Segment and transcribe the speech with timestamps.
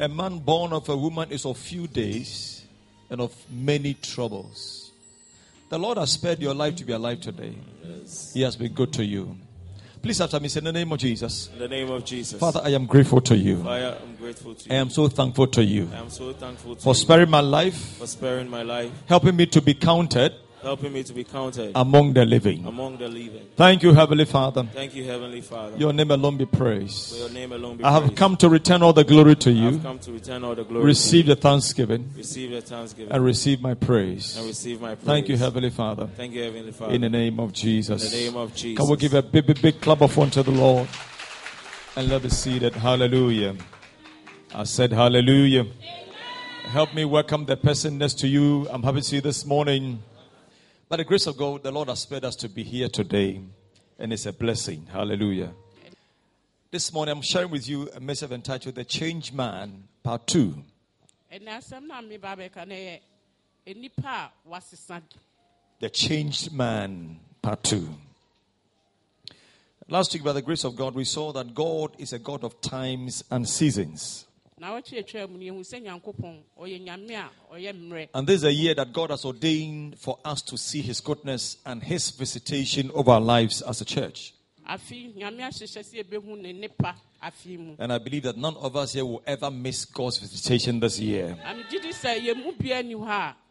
[0.00, 2.64] A man born of a woman is of few days
[3.10, 4.92] and of many troubles.
[5.70, 7.54] The Lord has spared your life to be alive today.
[8.32, 9.36] He has been good to you.
[10.00, 11.50] Please after me say in the name of Jesus.
[11.52, 12.38] In the name of Jesus.
[12.38, 13.62] Father, I am grateful to you.
[13.62, 14.74] Father, I'm grateful to you.
[14.74, 17.40] I am so thankful to you I am so thankful to for you sparing my
[17.40, 20.32] life, for sparing my life, helping me to be counted
[20.62, 22.66] helping me to be counted among the living.
[22.66, 23.46] among the living.
[23.56, 24.64] Thank you, Heavenly Father.
[24.64, 25.76] Thank you, Heavenly Father.
[25.76, 27.16] Your name alone be praised.
[27.16, 28.16] your name alone be I have praised.
[28.16, 29.68] come to return all the glory to you.
[29.68, 30.84] I have come to return all the glory.
[30.84, 34.36] Receive the thanksgiving receive the thanksgiving and receive my praise.
[34.36, 35.06] and receive my praise.
[35.06, 36.06] Thank you, Heavenly Father.
[36.16, 36.92] Thank you, Heavenly Father.
[36.94, 38.04] In the name of Jesus.
[38.04, 38.78] In the name of Jesus.
[38.78, 40.88] Can we give a big, big, big clap of one to the Lord?
[41.96, 42.74] And let us see that.
[42.74, 43.56] Hallelujah.
[44.54, 45.66] I said hallelujah.
[46.64, 48.66] Help me welcome the person next to you.
[48.70, 50.02] I'm happy to see you this morning.
[50.88, 53.42] By the grace of God, the Lord has spared us to be here today.
[53.98, 54.86] And it's a blessing.
[54.90, 55.52] Hallelujah.
[56.70, 60.64] This morning, I'm sharing with you a message entitled The Change Man, Part 2.
[61.30, 63.00] ɛnna asɛm no a meba bɛka no yɛ
[63.66, 65.02] eh, nnipa a wasesa
[65.78, 67.94] The Changed Man, Part 2.
[69.90, 72.62] Last week, by the grace of God, we saw that God is a God of
[72.62, 74.26] times and seasons.
[74.60, 78.44] Na wɔkyerɛkyerɛ mu no yɛhu sɛ nyankopɔn ɔyɛ nyame a ɔyɛ mmerɛ And this is
[78.44, 82.90] a year that God has ordained for us to see His goodness and His visitation
[82.94, 84.34] over our lives as a church.
[84.68, 88.76] afei nyame ahyehyɛ sɛ yɛbɛhu ne nnepa afei mu And I believe that none of
[88.76, 91.36] us here will ever miss God's visitation this year.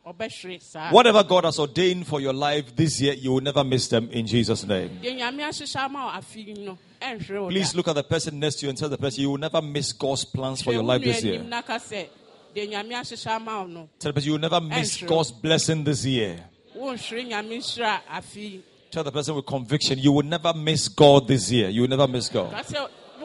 [0.08, 2.08] Na megye di sɛ yɛmu bia ni hɔ a ɔbɛhwere saa Whatever God has ordained
[2.08, 5.00] for your life this year, you will never miss them in Jesus' name.
[5.04, 8.56] deɛ nyame ahyehyɛ ama wo afei no ɛnhwere wo Please look at the person next
[8.60, 11.02] to you and tell the person you will never miss God's plans for your life
[11.02, 11.44] this year.
[11.44, 12.08] na ka sɛ
[12.56, 15.84] deɛ nyame ahyehyɛ ama wo no Tell the person you will never miss God's blessing
[15.84, 16.40] this year.
[16.76, 21.52] wonhwere nyame nhyira afei Tell the person with conviction you will never miss God this
[21.52, 21.68] year.
[21.68, 22.54] You will never miss God.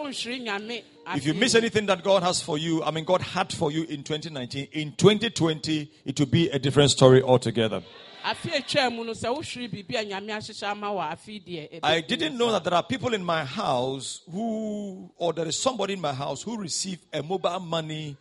[0.02, 0.82] Ka sɛ wonhwere nyame
[1.16, 3.82] If you miss anything that God has for you, I mean, God had for you
[3.84, 7.82] in 2019, in 2020, it will be a different story altogether.
[8.24, 11.80] afei atwa mu no sɛ wohwere biribi a nyame ahyehyɛ ama wo a afei deɛ
[11.82, 15.48] I eh, eh, didn't know that there are people in my house who, or there
[15.48, 18.16] is somebody in my house who received a mobile money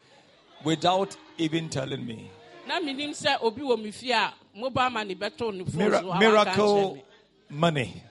[0.64, 2.32] without even telling me.
[2.68, 6.06] na menim sɛ obi wɔ me fie a mobile money bɛtoo ne phone Mira- so
[6.06, 6.98] a waka nkyerɛ miracle
[7.50, 8.04] money.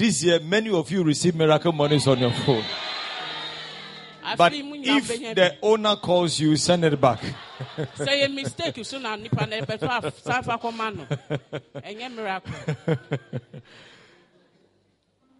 [0.00, 2.64] This year, many of you receive miracle monies on your phone.
[4.34, 7.20] But afei mu nya if the owner calls you, send it back.
[7.76, 12.96] sɛ yɛ mistake so na nipa no ɛbɛtɔ a san fa kɔma miracle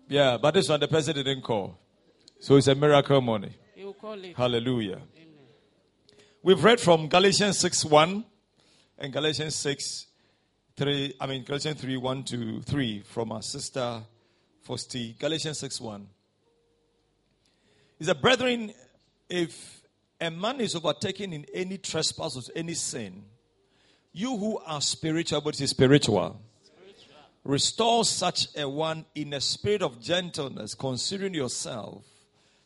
[0.09, 1.78] Yeah, but this one the person didn't call.
[2.38, 3.53] So it's a miracle money.
[3.75, 5.00] he will call it Hallelujah.
[6.42, 8.25] We've read from Galatians 6 1
[8.98, 10.06] and Galatians 6
[10.77, 14.03] 3, I mean, Galatians 3 1 to 3 from our sister
[14.66, 15.19] Fosti.
[15.19, 16.06] Galatians 6 1.
[17.98, 18.72] He said, Brethren,
[19.28, 19.82] if
[20.21, 23.22] a man is overtaken in any trespass or any sin,
[24.12, 26.41] you who are spiritual, but is spiritual,
[27.44, 32.04] restore such a one in a spirit of gentleness, considering yourself,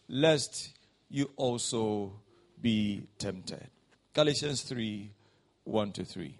[0.08, 0.70] lest
[1.10, 2.12] you also
[2.60, 3.68] be tempted.
[4.12, 5.10] Galatians 3
[5.64, 6.34] 1 to 3.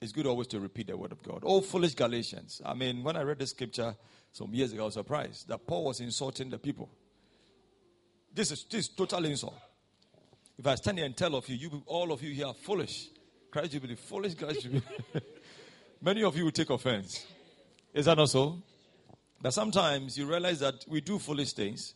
[0.00, 1.40] It's good always to repeat the word of God.
[1.44, 2.60] Oh, foolish Galatians.
[2.64, 3.96] I mean, when I read the scripture
[4.34, 6.90] some years ago, I was surprised that Paul was insulting the people.
[8.34, 9.54] This is this is total insult.
[10.58, 13.10] If I stand here and tell of you, you all of you here are foolish.
[13.48, 14.82] Christ be foolish, Christ be.
[16.02, 17.24] Many of you will take offense.
[17.92, 18.60] Is that not so?
[19.40, 21.94] But sometimes you realize that we do foolish things,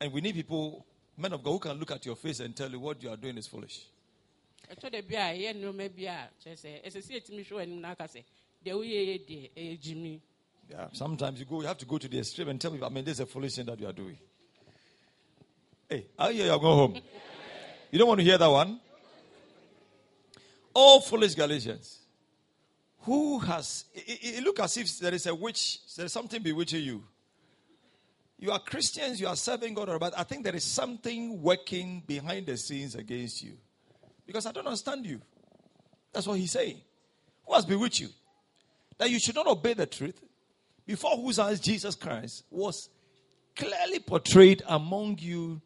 [0.00, 2.70] and we need people, men of God, who can look at your face and tell
[2.70, 3.86] you what you are doing is foolish.
[10.72, 10.86] Yeah.
[10.92, 13.04] Sometimes you go, you have to go to the extreme and tell people, I mean,
[13.04, 14.16] this is a foolish thing that you are doing.
[15.88, 17.02] Hey, I hear you are going home.
[17.90, 18.80] You don't want to hear that one?
[20.72, 21.98] All foolish Galatians.
[23.00, 26.42] Who has, it, it, it look as if there is a witch, there is something
[26.42, 27.04] bewitching you.
[28.38, 32.46] You are Christians, you are serving God, but I think there is something working behind
[32.46, 33.52] the scenes against you.
[34.26, 35.20] Because I don't understand you.
[36.12, 36.80] That's what he's saying.
[37.46, 38.08] Who has bewitched you?
[38.96, 40.18] That you should not obey the truth,
[40.86, 42.88] before whose eyes Jesus Christ was
[43.54, 45.60] clearly portrayed among you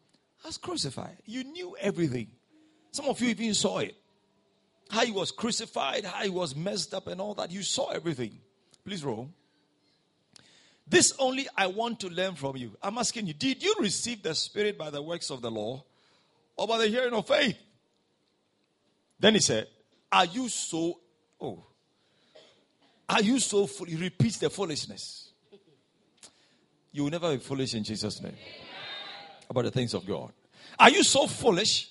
[0.47, 1.17] as crucified.
[1.25, 2.27] You knew everything.
[2.91, 3.95] Some of you even saw it.
[4.89, 7.51] How he was crucified, how he was messed up, and all that.
[7.51, 8.39] You saw everything.
[8.85, 9.29] Please roll.
[10.87, 12.77] This only I want to learn from you.
[12.81, 15.83] I'm asking you, did you receive the Spirit by the works of the law
[16.55, 17.57] or by the hearing of faith?
[19.19, 19.67] Then he said,
[20.11, 20.99] Are you so,
[21.41, 21.65] oh,
[23.09, 23.87] are you so fool?
[23.87, 25.31] He repeats the foolishness.
[26.91, 28.35] You will never be foolish in Jesus' name
[29.49, 30.31] about the things of God.
[30.79, 31.89] Are you so foolish?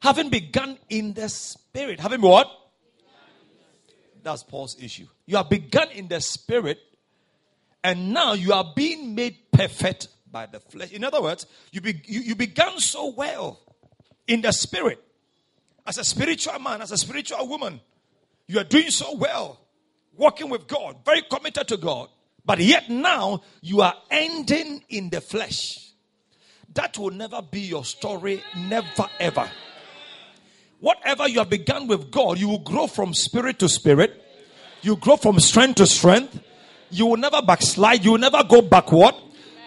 [0.00, 2.00] Having begun in the spirit.
[2.00, 2.50] Having what?
[4.22, 5.06] That's Paul's issue.
[5.26, 6.78] You have begun in the spirit,
[7.82, 10.92] and now you are being made perfect by the flesh.
[10.92, 13.60] In other words, you, be, you, you began so well
[14.26, 15.02] in the spirit.
[15.86, 17.80] As a spiritual man, as a spiritual woman,
[18.46, 19.58] you are doing so well,
[20.18, 22.08] walking with God, very committed to God.
[22.44, 25.92] But yet now you are ending in the flesh.
[26.74, 29.50] That will never be your story, never ever.
[30.80, 34.24] Whatever you have begun with God, you will grow from spirit to spirit.
[34.82, 36.40] You grow from strength to strength.
[36.90, 38.04] You will never backslide.
[38.04, 39.14] You will never go backward.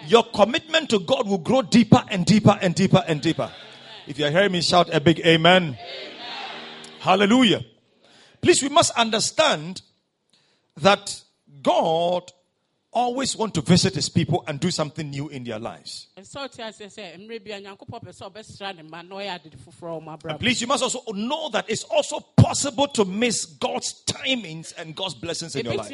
[0.06, 3.50] Your commitment to God will grow deeper and deeper and deeper and deeper.
[4.06, 5.62] If you're hearing me, shout a big amen.
[5.62, 5.78] amen.
[6.98, 7.64] Hallelujah.
[8.40, 9.82] Please, we must understand
[10.80, 11.22] that
[11.62, 12.32] God
[12.92, 16.08] always want to visit his people and do something new in their lives.
[16.14, 16.26] And
[20.38, 25.14] please, you must also know that it's also possible to miss God's timings and God's
[25.14, 25.90] blessings in your life.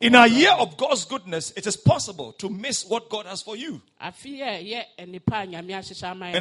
[0.00, 3.56] In a year of God's goodness, it is possible to miss what God has for
[3.56, 3.80] you.
[4.00, 4.14] And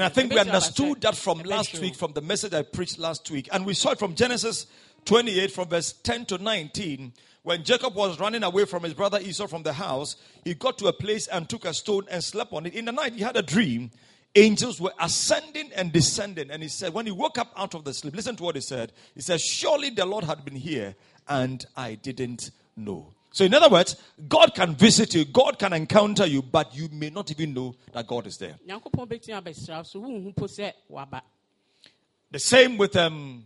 [0.04, 3.50] I think we understood that from last week, from the message I preached last week.
[3.52, 4.66] And we saw it from Genesis
[5.06, 7.14] 28, from verse 10 to 19
[7.48, 10.88] when Jacob was running away from his brother Esau from the house, he got to
[10.88, 12.74] a place and took a stone and slept on it.
[12.74, 13.90] In the night, he had a dream.
[14.36, 16.52] Angels were ascending and descending.
[16.52, 18.62] And he said, when he woke up out of the sleep, listen to what he
[18.62, 18.92] said.
[19.16, 20.94] He said, Surely the Lord had been here
[21.26, 23.14] and I didn't know.
[23.32, 23.96] So, in other words,
[24.28, 28.08] God can visit you, God can encounter you, but you may not even know that
[28.08, 28.56] God is there.
[32.30, 33.46] The same with um,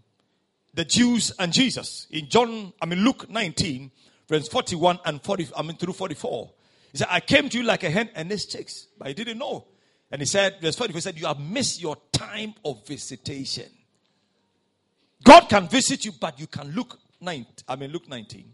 [0.74, 2.08] the Jews and Jesus.
[2.12, 3.92] In John, I mean Luke 19,
[4.28, 6.52] verse 41 and 40, I mean through 44.
[6.92, 9.38] He said, I came to you like a hen and this chicks, but he didn't
[9.38, 9.66] know.
[10.12, 13.70] And he said, verse 44 he said, You have missed your time of visitation.
[15.24, 18.54] God can visit you, but you can look nine, I mean Luke 19,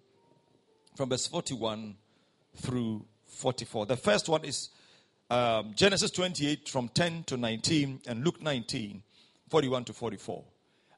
[0.96, 1.96] from verse 41
[2.58, 3.86] through 44.
[3.86, 4.70] The first one is
[5.30, 9.04] um, Genesis 28 from 10 to 19 and Luke 19,
[9.50, 10.44] 41 to 44.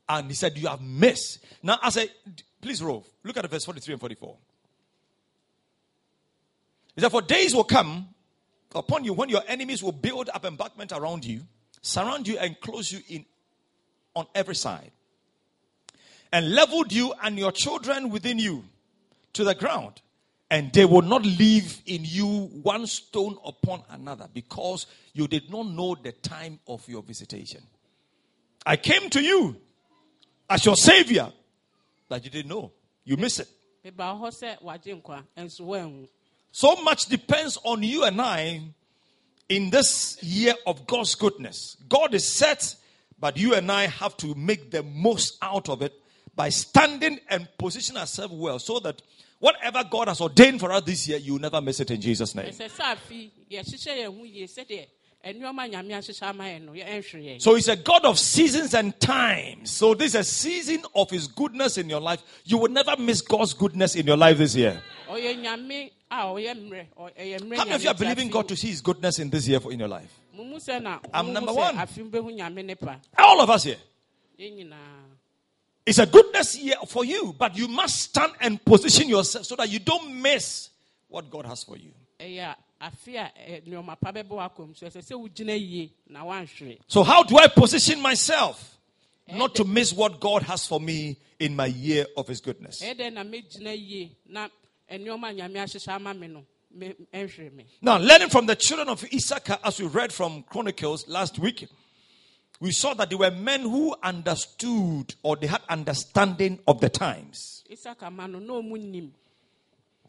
[0.09, 1.39] And he said, You have missed.
[1.61, 2.09] Now, I say,
[2.59, 4.35] please, Rove, look at the verse 43 and 44.
[6.95, 8.07] He said, For days will come
[8.73, 11.41] upon you when your enemies will build up embankment around you,
[11.81, 13.25] surround you, and close you in
[14.15, 14.91] on every side,
[16.33, 18.65] and leveled you and your children within you
[19.33, 20.01] to the ground.
[20.51, 25.67] And they will not leave in you one stone upon another because you did not
[25.67, 27.61] know the time of your visitation.
[28.65, 29.57] I came to you
[30.49, 31.31] as your savior
[32.09, 32.71] that you didn't know.
[33.05, 33.47] You miss it.
[36.51, 38.61] So much depends on you and I
[39.47, 41.77] in this year of God's goodness.
[41.87, 42.75] God is set,
[43.19, 45.93] but you and I have to make the most out of it
[46.35, 49.01] by standing and position ourselves well so that
[49.39, 52.47] whatever God has ordained for us this year, you never miss it in Jesus' name.
[57.39, 59.69] So he's a God of seasons and times.
[59.71, 62.21] So this is a season of his goodness in your life.
[62.45, 64.81] You will never miss God's goodness in your life this year.
[65.09, 65.91] How many
[67.73, 69.89] of you are believing God to see his goodness in this year for in your
[69.89, 70.09] life?
[71.13, 71.75] I'm number one.
[73.17, 73.77] All of us here.
[75.85, 79.69] It's a goodness year for you, but you must stand and position yourself so that
[79.69, 80.69] you don't miss
[81.09, 81.91] what God has for you.
[82.81, 83.59] Eh,
[86.87, 88.77] so, how do I position myself?
[89.31, 92.81] Not to miss what God has for me in my year of His goodness?
[97.81, 101.67] Now, learning from the children of Issachar, as we read from Chronicles last week,
[102.59, 107.63] we saw that they were men who understood or they had understanding of the times,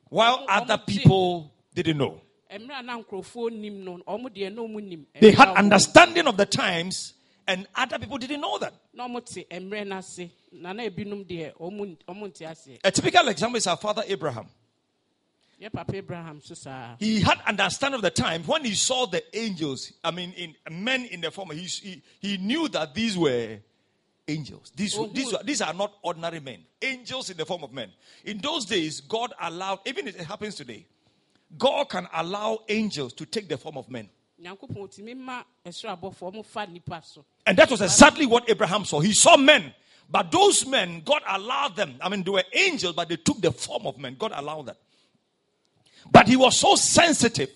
[0.09, 2.21] while other people didn't know.
[5.21, 7.15] They had understanding of the times,
[7.47, 8.73] and other people didn't know that.
[12.85, 14.47] A typical example is our father Abraham.
[16.99, 19.93] He had understanding of the time when he saw the angels.
[20.03, 21.51] I mean, in men in the form.
[21.51, 23.59] He, he, he knew that these were
[24.27, 24.73] angels.
[24.75, 26.65] These, these, these are not ordinary men.
[26.81, 27.93] Angels in the form of men.
[28.25, 29.81] In those days, God allowed.
[29.85, 30.87] Even if it happens today.
[31.59, 34.09] God can allow angels to take the form of men.
[37.47, 39.01] And that was exactly what Abraham saw.
[39.01, 39.75] He saw men,
[40.09, 41.95] but those men, God allowed them.
[42.01, 44.17] I mean, they were angels, but they took the form of men.
[44.19, 44.79] God allowed that.
[46.11, 47.51] But he was so sensitive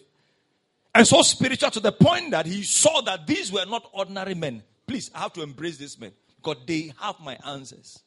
[0.95, 4.63] And so spiritual to the point that he saw that these were not ordinary men.
[4.87, 7.99] Please, I have to embrace these men because they have my answers.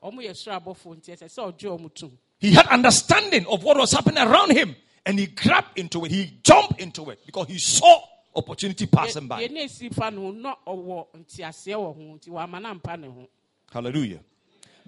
[0.00, 0.22] Papa Abra- na yɛn nana abraham ohun nipa no ho sɛ ɔmo nyɛ nipa kɛkɛ
[0.22, 3.76] ɔmo yɛ soro abɔfo nti ɛsɛ sɛ ɔgye ɔmo tum He had understanding of what
[3.76, 4.76] was happening around him
[5.06, 6.10] and he grabbed into it.
[6.10, 8.02] He jumped into it because he saw
[8.34, 9.42] opportunity passing by.
[9.44, 12.98] deɛ ne esi fa no ho na ɔwɔ nteaseɛ wɔ ho nti wama na mpa
[13.00, 13.28] ne ho
[13.72, 14.20] Hallelujah.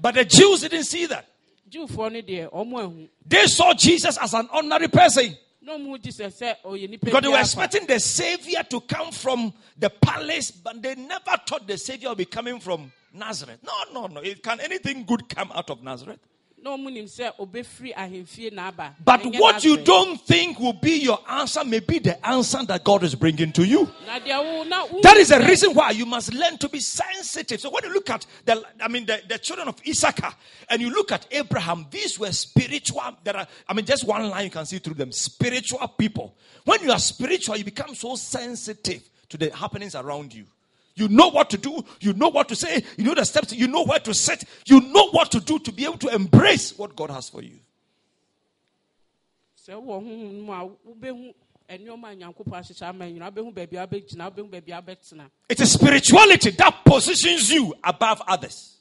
[0.01, 1.27] But the Jews didn't see that.
[1.71, 6.11] jiwfoɔ no deɛ ɔmo ahu They saw Jesus as an ordinary person na ɔmo gye
[6.11, 10.51] sɛ sɛ ɔyɛ nipa because they were expecting the Savior to come from the palace,
[10.51, 13.61] but they never thought the Savior would be coming from Nazareth.
[13.63, 14.23] No, no, no.
[14.43, 16.21] Can anything good come out of Nazareth?
[16.63, 20.99] na ɔmo nim sɛ ɔbɛfiri ahemfie na aba But what you don't think will be
[20.99, 23.89] your answer may be the answer that God is bringing to you.
[24.07, 26.81] na deɛ wo na wo That is the reason why you must learn to be
[26.81, 27.61] sensitive.
[27.61, 30.35] So when you look at the, I mean, the, the children of Issachar,
[30.69, 33.03] and you look at Abraham, these were spiritual.
[33.23, 35.13] There are, I mean, just one line you can see through them.
[35.13, 36.37] Spiritual people.
[36.65, 40.45] When you are spiritual, you become so sensitive to the happenings around you.
[40.99, 41.85] You know what to do.
[42.01, 42.83] You know what to say.
[42.97, 43.53] You know the steps.
[43.53, 44.43] You know where to sit.
[44.67, 47.59] You know what to do to be able to embrace what God has for you.
[49.69, 51.35] sɛ wowɔ honhom no mu a wobɛhu
[51.69, 55.61] nneɔma a nyankopɔn ahyehyɛ ama nyina wobɛhu baabi a wobɛgyina wobɛhu baabi a wobɛtena It
[55.61, 58.79] is spirituality that positions you above others.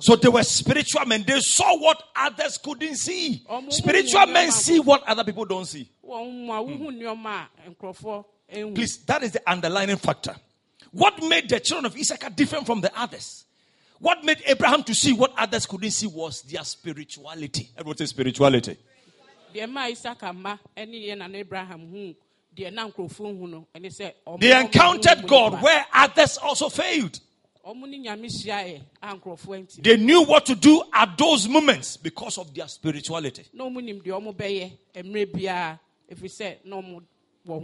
[0.00, 1.24] So they were spiritual men.
[1.26, 3.44] They saw what others couldn't see.
[3.68, 5.88] Spiritual men see what other people don't see.
[6.04, 10.34] wɔ honhom a wohu nneɔma a nkurɔfoɔ ɛhu Please, that is the underlying factor.
[10.92, 13.44] What made the children of Issachar different from the others?
[13.98, 17.70] What made Abraham to see what others couldn't see was their spirituality.
[17.76, 18.78] Everyone say spirituality.
[19.52, 22.14] deɛ ma isaka mma ɛne yɛ abraham hu
[22.56, 27.20] deɛ na nkurɔfoɔ hu no ɛne They encountered God where others also failed.
[27.66, 31.96] Ɔmo ne nyame hyiaeɛ a nkurɔfoɔ nti They knew what to do at those moments
[31.96, 33.44] because of their spirituality.
[33.52, 34.72] na ɔmo nim deɛ ɔmo bɛyɛ
[35.04, 35.78] mmerɛ biara
[36.10, 37.02] ɛfiri sɛ na ɔmo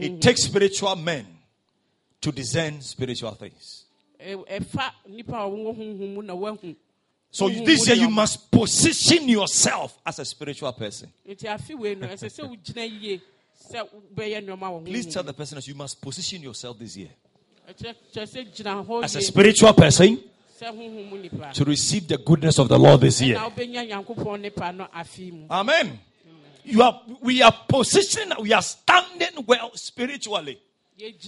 [0.00, 1.26] It takes spiritual men
[2.20, 3.84] to discern spiritual things.
[4.18, 6.74] Ɛ- ɛfa nipa a wɔwɔ honhom mu na wahu
[7.30, 11.12] So this year you must position yourself as a spiritual person.
[11.28, 13.20] nti afe wei no ɛsɛ sɛ wogyina yie
[13.70, 17.10] sɛ wobɛyɛ nneɔma wɔ Please tell the person that you must position yourself this year
[17.68, 20.18] ɛkyerɛ kyerɛ sɛ gyina hɔ as a spiritual person
[20.60, 23.36] sɛ honhom mu nipa to receive the goodness of the Lord this year.
[23.38, 25.98] wobɛnya nyankopɔn nipa no afe mu Amen.
[26.66, 30.58] You are we are positioning, we are standing well spiritually.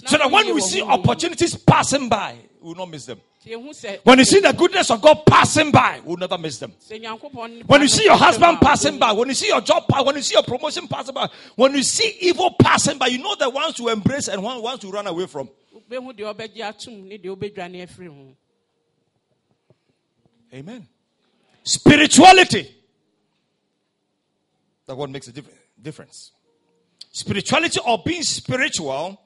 [0.07, 3.21] So that when we see opportunities passing by, we will not miss them.
[3.45, 6.39] Nti yɛhu sɛ- When you see the goodness of God passing by, we will never
[6.39, 6.73] miss them.
[6.89, 9.85] sɛ Nyankopɔn nipa When you see your husband passing by, when you see your job,
[10.05, 13.35] when you see your promotion passing by, when you see evil passing by, you know
[13.35, 15.51] the ones to embrace and one ones to run away from.
[15.89, 18.37] Wobɛhu deɛ ɔbɛgye atom ne deɛ wobɛdwane afiri ho
[20.55, 20.87] Amen.
[21.65, 22.73] Spirituality.
[24.87, 25.33] That what makes a
[25.83, 26.31] difference.
[27.13, 29.21] Spirituality or being spiritual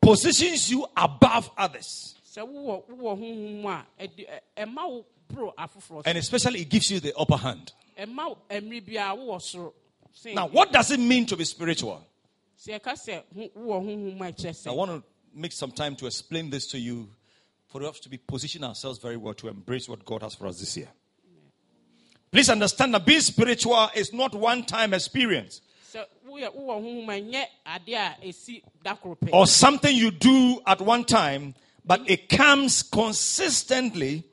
[0.00, 2.14] positions you above others.
[2.36, 6.60] sɛ wowɔ wowɔ honhom mu a ɛde- ɛ- ɛma wo boro afoforɔ so And especially
[6.60, 7.72] it gives you the upper hand.
[7.98, 9.72] ɛma wo mmere biara wowɔ soro
[10.12, 12.04] sen Now, what does it mean to be spiritual?
[12.60, 15.02] sɛ ɛka sɛ ho- wowɔ honhom mu a ɛkyerɛ I want to
[15.34, 17.08] make some time to explain this to you
[17.68, 20.58] for us to be position ourselves very well to embrace what God has for us
[20.58, 20.88] this year.
[22.30, 25.60] Please understand that being spiritual is not one time experience
[25.92, 29.94] sɛ woyɛ wowɔ honhom mu a ɛnyɛ adeɛ a ɛsi da koro pɛ or something
[29.96, 31.54] you do at one time,
[31.84, 34.24] but it comes consistently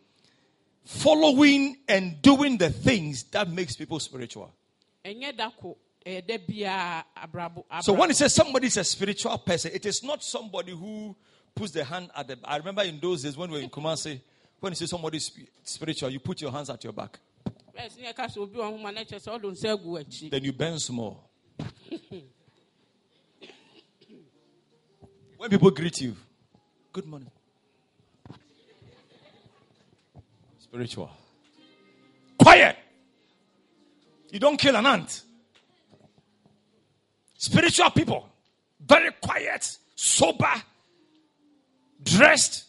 [0.83, 4.53] following and doing the things that makes people spiritual.
[6.05, 9.37] Ɛnyɛ da ko ɛyɛ da biara abrabɔ So when it says somebody is a spiritual
[9.39, 11.15] person, it is not somebody who
[11.53, 12.37] puts the hand at the.
[12.43, 14.21] I remember in those days when we were in Kumasi,
[14.59, 15.31] when you say somebody is
[15.63, 17.19] spiritual, you put your hands at your back,
[17.75, 20.29] Bɛs ne yɛka sɛ obi wɔ honhom a na kyerɛ sɛ ɔde nsa agu w'akyi
[20.31, 21.29] then you bend small.
[25.37, 26.15] when people greet you,
[26.91, 27.31] good morning.
[30.59, 31.09] Spiritual.
[32.37, 32.77] Quiet.
[34.29, 35.24] You don't kill an ant.
[37.45, 38.27] Spiritual people,
[38.79, 40.51] very quiet, sober,
[42.01, 42.63] dressed,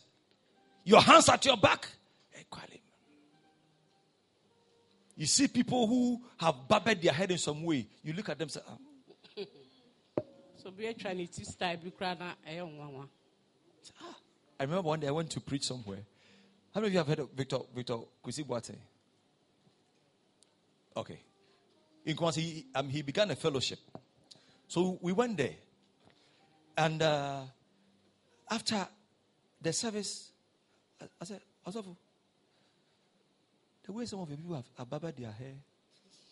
[0.85, 1.89] your hands at your back.
[5.17, 7.87] You see people who have barbed their head in some way.
[8.05, 8.77] You look at them and say, "Ah,
[10.63, 13.09] so atwa ne ti style koraa na ɛyɛ nwanwa
[14.61, 16.05] I remember one day I went to preach somewhere.
[16.75, 18.77] How many of you have heard of Victor Victor Kusi Boateng?
[20.95, 21.21] Okay.
[22.05, 23.79] In Kumasi, he, um, he began a fellowship.
[24.69, 25.55] So we went there.
[26.77, 27.43] And uh,
[28.51, 28.87] after
[29.61, 30.31] the service,
[31.01, 31.97] I, I said, Osofu,
[33.85, 35.55] The way some of you people have ababa their hair,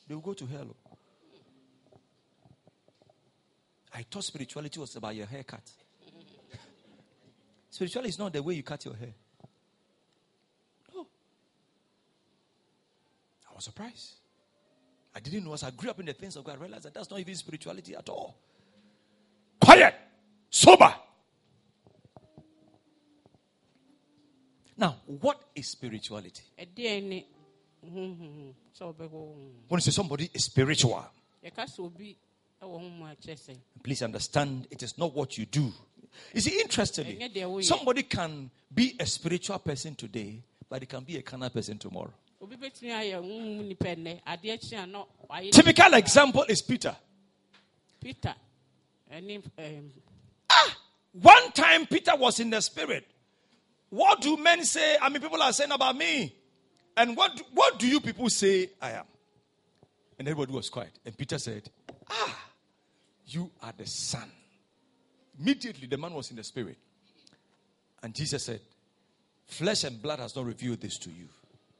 [0.08, 0.76] they will go to hell.
[3.94, 5.70] I thought spirituality was about your haircut.
[7.70, 9.14] spirituality is not the way you cut your hair.
[10.92, 11.06] No.
[13.48, 14.16] I was surprised.
[15.14, 16.94] I didn't know as I grew up in the things of God, I realized that
[16.94, 18.36] that's not even spirituality at all.
[19.60, 19.94] Quiet,
[20.50, 20.92] sober.
[24.76, 26.42] Now, what is spirituality?
[26.58, 27.26] ɛdeɛn ne
[27.86, 29.34] honhom sɛ wobɛkɔ
[29.68, 31.04] When you say somebody is spiritual,
[31.44, 32.16] yɛka sɛ obi
[32.60, 35.72] ɛwɔ honhom a kyerɛ sɛ please understand it is not what you do.
[36.32, 37.64] You see, interestingly, Ɛnyɛ deɛ woyɛ.
[37.64, 42.12] somebody can be a spiritual person today, but he can be a carnal person tomorrow.
[42.64, 46.96] Obi bɛtumi ayɛ honhom nipa nnɛ adeɛ kye a na wayɛ Typical example is Peter.
[48.00, 48.34] peter
[49.12, 49.90] ɛm,
[51.12, 53.06] One time, Peter was in the spirit.
[53.90, 54.96] What do men say?
[55.00, 56.34] I mean, people are saying about me.
[56.96, 59.04] And what, what do you people say I am?
[60.18, 60.90] And everybody was quiet.
[61.04, 61.70] And Peter said,
[62.10, 62.48] Ah,
[63.26, 64.28] you are the Son.
[65.38, 66.78] Immediately, the man was in the spirit.
[68.02, 68.60] And Jesus said,
[69.46, 71.28] Flesh and blood has not revealed this to you,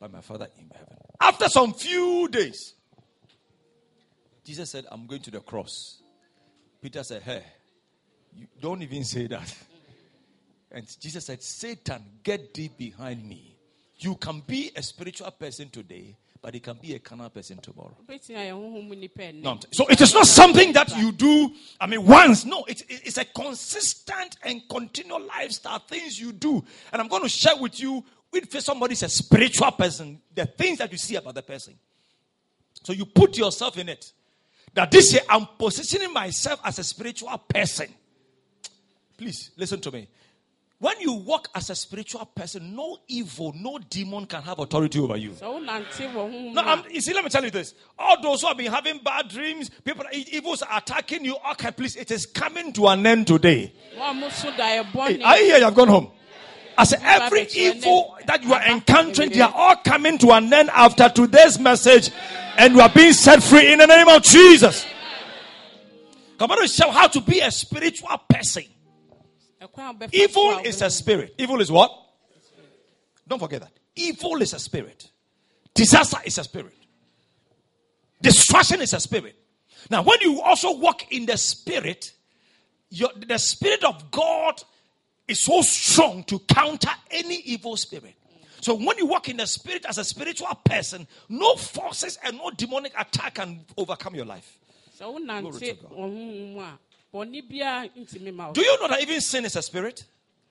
[0.05, 0.99] but my Father in heaven.
[1.19, 2.75] After some few days,
[4.45, 6.03] Jesus said, I'm going to the cross.
[6.83, 7.43] Peter said, Hey,
[8.37, 9.55] you don't even say that.
[10.71, 13.57] And Jesus said, Satan, get thee behind me.
[13.97, 17.97] You can be a spiritual person today, but you can be a carnal person tomorrow.
[18.07, 21.87] wobɛtumi ayɛ honhom nipa nnɛ No, so it is not something that you do, I
[21.87, 22.45] mean, once.
[22.45, 26.63] No, it, it- it's a consistent and continual lifestyle, things you do.
[26.93, 28.05] And I'm going to share with you,
[28.37, 31.75] if somebody is a spiritual person, the things that you see about the person.
[32.83, 34.13] So you put yourself in it.
[34.75, 37.89] That this year I'm positioning myself as a spiritual person.
[39.17, 40.09] Please listen to me.
[40.81, 45.17] When you walk as a spiritual person, no evil, no demon can have authority over
[45.17, 45.31] you.
[45.31, 47.75] sɛ wonante wɔ honhom No, I'm, you see, let me tell you this.
[47.99, 51.37] All those who have been having bad dreams, people, evils are attacking you.
[51.53, 53.73] Okay, please, it is coming to an end today.
[53.97, 56.11] wɔn a moso da yɛ Hey, I hear you have gone home.
[56.77, 60.71] I say every evil that you are encountering, they are all coming to an end
[60.71, 62.11] after today's message,
[62.57, 64.87] and you are being set free in the name of Jesus.
[66.39, 68.65] Come on show how to be a spiritual person.
[69.63, 71.35] ɛkwan a wobɛfa Evil is a spirit.
[71.39, 71.93] Evil is what?
[73.27, 73.73] Don't forget that.
[73.95, 75.11] Evil is a spirit.
[75.73, 76.75] Disaster is a spirit.
[78.21, 79.37] Destruction is a spirit.
[79.91, 82.13] Now, when you also walk in the spirit,
[82.91, 84.63] your, the spirit of God
[85.27, 88.15] is so strong to counter any evil spirit.
[88.61, 92.51] So when you walk in the spirit as a spiritual person, no forces and no
[92.51, 94.59] demonic attack can overcome your life.
[94.99, 95.91] sɛ wonante Glory to God.
[95.91, 96.79] wɔ honhom a
[97.15, 100.05] bɔne biara ntumi ma wo Do you know that even sin is a spirit?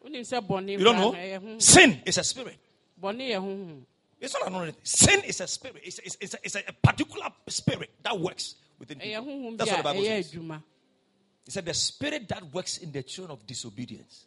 [0.05, 1.11] wonim sɛ bɔne You don't know?
[1.11, 2.57] no ɛyɛ honhom Sin is a spirit.
[3.01, 3.81] bɔne yɛ honhom
[4.19, 4.75] It's not another thing.
[4.83, 5.81] Sin is a spirit.
[5.83, 9.55] It's, it's, it's, a, it's a particular spirit that works within people.
[9.57, 10.33] That's what the Bible says.
[10.33, 14.25] It said the spirit that works in the children of disobedience.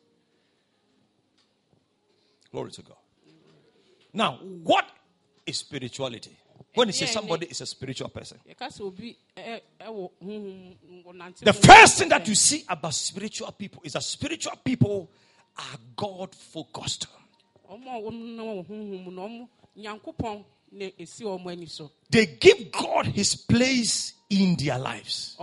[2.53, 2.97] Glory to God.
[4.13, 4.87] Now, what
[5.45, 6.37] is spirituality?
[6.75, 11.41] When you say somebody is a spiritual person, yɛka sɛ obi ɛ- ɛwɔ honhom wɔnante
[11.45, 15.11] the first thing that you see about spiritual people is that spiritual people
[15.59, 17.07] are God focused.
[17.71, 22.27] ɔmo a wɔnam wɔ honhom mu na ɔmo nyankopɔn na esi ɔmo ani so They
[22.27, 25.37] give God his place in their lives.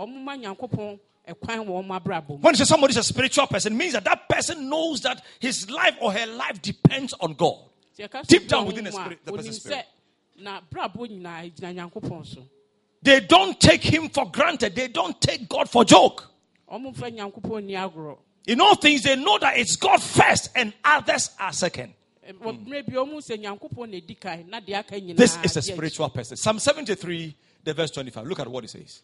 [1.26, 3.46] Ɔmo ma nyankopɔn ɛkwan wɔ ɔmo abrabɔ mu When you say somebody is a spiritual
[3.46, 7.34] person, it means that that person knows that his life or her life depends on
[7.34, 7.58] God.
[7.98, 9.86] Sɛ yɛka sɛ Deep down within the spirit- the person's spirit.
[10.36, 12.46] na brabɔ nyinaa gyina nyankopɔn so
[13.02, 14.74] They don't take him for granted.
[14.74, 16.30] They don't take God for joke.
[16.70, 20.74] ɔmo mfa nyankopɔn ni agorɔ In all things, they know that it's God first and
[20.84, 21.94] others are second.
[22.26, 22.70] Ɛ, wɔ hmm.
[22.70, 25.62] mmerɛ bi ɔmo sɛ nyankopɔn na edi kan na deɛ aka nyinaa This is a
[25.62, 26.36] spiritual person.
[26.36, 28.26] Psalm 73, the verse 25.
[28.26, 29.02] Look at what it says.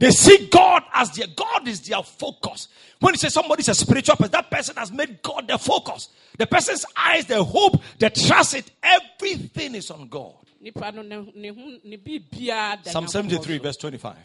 [0.00, 2.68] They see God as their God is their focus.
[3.00, 6.08] When you say somebody is a spiritual person, that person has made God their focus.
[6.38, 10.34] The person's eyes, their hope, their trust, it everything is on God.
[10.58, 14.16] nipa no ne ne ho ne biribiara da Psalm 73, verse 25.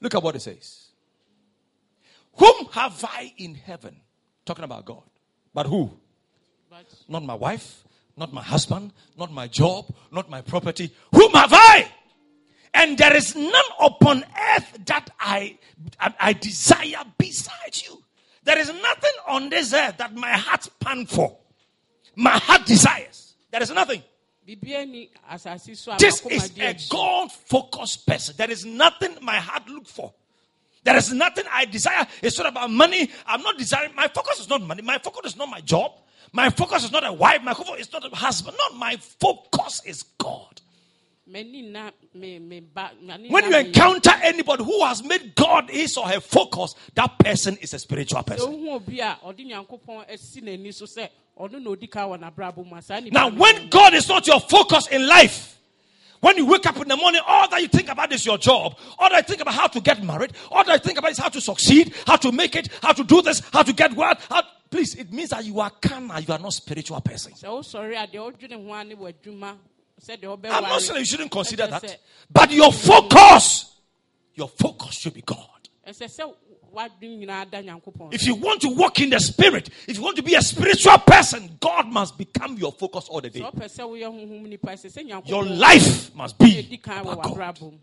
[0.00, 0.90] Look at what it says.
[2.34, 3.96] Whom have I in heaven?
[4.44, 5.02] Talking about God.
[5.52, 5.90] But who?
[6.70, 7.82] But Not my wife,
[8.16, 10.92] not my husband, not my job, not my property.
[11.12, 11.88] Whom have I?
[12.74, 14.24] And there is none upon
[14.56, 15.56] earth that I,
[16.00, 18.02] I, I desire besides you.
[18.42, 21.36] There is nothing on this earth that my heart pan for.
[22.16, 23.34] My heart desires.
[23.50, 24.02] There is nothing.
[24.46, 28.34] biribiara ni asase so a This is a God focused person.
[28.36, 30.12] There is nothing my heart look for.
[30.82, 32.06] There is nothing I desire.
[32.20, 33.10] It's not about money.
[33.26, 33.94] I'm not desiring.
[33.94, 34.82] My focus is not money.
[34.82, 35.92] My focus is not my job.
[36.32, 37.42] My focus is not a wife.
[37.42, 38.56] My focus is not a husband.
[38.58, 40.60] Not my focus is God.
[41.26, 41.72] When you
[43.56, 48.22] encounter anybody who has made God his or her focus, that person is a spiritual
[48.22, 48.52] person.
[48.52, 51.08] wohu obi a ɔde nyankopɔn asi n'ani so sɛ
[51.40, 54.26] ɔno na odi ka wɔ n'abrabɔ mu a saa nipa Now, when God is not
[54.26, 55.58] your focus in life,
[56.20, 58.78] when you wake up in the morning, all that you think about is your job.
[58.98, 60.32] All that you think about how to get married.
[60.50, 63.04] All that you think about is how to succeed, how to make it, how to
[63.04, 64.20] do this, how to get what.
[64.30, 66.20] How, please, it means that you are carnal.
[66.20, 67.32] You are not spiritual person.
[70.04, 71.30] Sɛ wosɔre a deɛ wodwene ho a ne w'adwuma sɛdeɛ I'm not saying you shouldn't
[71.30, 73.76] consider that, but your focus,
[74.34, 75.38] your focus should be God.
[75.86, 76.34] ɛsɛ sɛ
[76.74, 80.16] w'adwene nyinaa da nyankopɔn If you want to walk in the spirit, if you want
[80.16, 83.40] to be a spiritual person, God must become your focus all the day.
[83.40, 87.36] wopɛ sɛ woyɛ honhom nipa ɛsɛ sɛ Your life must be ɛdi kan wɔ about
[87.36, 87.78] God.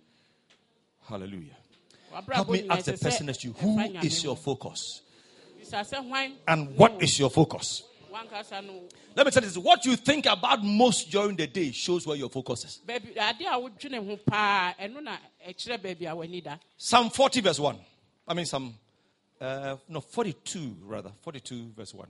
[1.07, 1.57] Hallelujah.
[2.31, 5.01] Help me ask the person next to you, who is your focus?
[5.59, 7.83] Bisa sɛ hwan And what is your focus?
[9.15, 12.17] Let me tell you this what you think about most during the day shows where
[12.17, 12.79] your focus is.
[12.85, 17.41] baabi ade a wodwene ho paa ɛno na ɛkyerɛ baabi a w'ani da Psalm 40,
[17.41, 17.77] verse 1.
[18.27, 18.73] I mean, some,
[19.39, 21.11] uh, no, 42, rather.
[21.21, 22.07] 42, verse 1.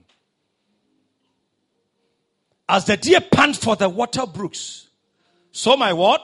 [2.68, 4.88] As the deer pants for the water brooks,
[5.50, 6.20] so my what?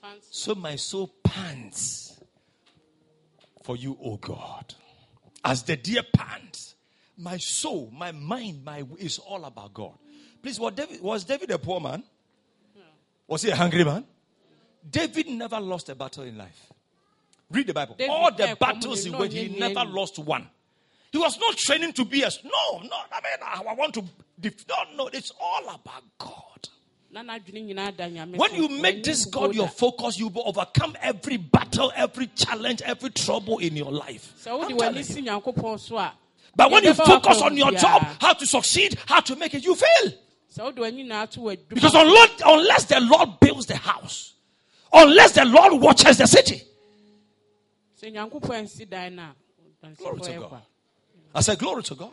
[0.00, 2.18] Fans- So my soul pants
[3.62, 4.74] for you, O God.
[5.44, 6.74] As the deer pants,
[7.20, 9.92] my soul, my mind, my is all about God.
[10.42, 12.02] Please, was David, was David a poor man?
[13.26, 14.04] Was he a hungry man?
[14.88, 16.66] David never lost a battle in life.
[17.50, 17.94] Read the Bible.
[17.98, 20.48] David all the battles he no, won, he never lost one.
[21.12, 22.96] He was not training to be a no, no.
[23.12, 24.04] I mean, I, want to.
[24.38, 25.06] Def, no, no.
[25.08, 26.68] It's all about God.
[27.12, 30.96] na n'adwene nyinaa da nyame When you make this God your focus, you will overcome
[31.02, 34.32] every battle, every challenge, every trouble in your life.
[36.58, 36.94] Sɛ wode I'm w'ani telling you.
[36.94, 39.20] si nyankopɔn so a But when you focus on your job, how to succeed, how
[39.20, 40.12] to make it, you fail.
[40.54, 44.34] sɛ wode w'ani nyinaa to w'adwuma Because unless, the Lord builds the house,
[44.92, 46.62] unless the Lord watches the city,
[48.00, 49.22] sɛ nyankopɔn ansi dan no
[49.82, 50.62] a Glory to God.
[51.34, 52.12] I said, Glory to God.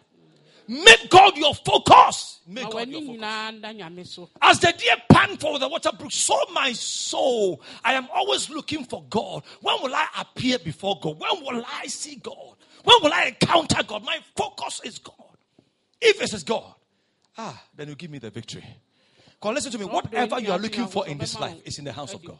[0.69, 2.41] Make God your focus.
[2.45, 3.17] Make God your focus.
[3.17, 7.61] nyinaa da nyame so As the deer pant for the water brook, so my soul.
[7.85, 9.43] I am always looking for God.
[9.61, 11.19] When will I appear before God?
[11.19, 12.56] When will I see God?
[12.87, 14.05] When will I encounter God?
[14.05, 15.13] My focus is God.
[15.99, 16.73] If it is God,
[17.37, 18.63] ah, then you give me the victory.
[19.41, 19.83] Come, listen to me.
[19.83, 22.39] Whatever you are looking for in this life is in the hands of God.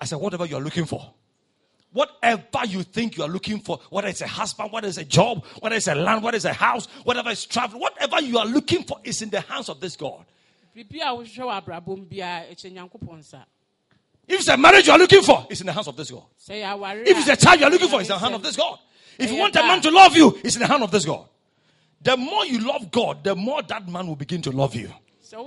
[0.00, 1.08] I said, whatever you are looking for.
[1.92, 5.44] Whatever you think you are looking for, whether it's a husband, whether it's a job,
[5.60, 8.82] whether it's a land, whether it's a house, whatever is travel, whatever you are looking
[8.82, 10.24] for is in the hands of this God.
[14.30, 16.22] If it's a marriage you are looking for, it's in the hands of this God.
[16.38, 18.34] sɛ yɛ aware If it's a child you are looking for, it's in the hand
[18.36, 18.78] of this God.
[19.18, 21.28] If you want a man to love you, it's in the hand of this God.
[22.00, 24.88] The more you love God, the more that man will begin to love you.
[25.34, 25.42] Are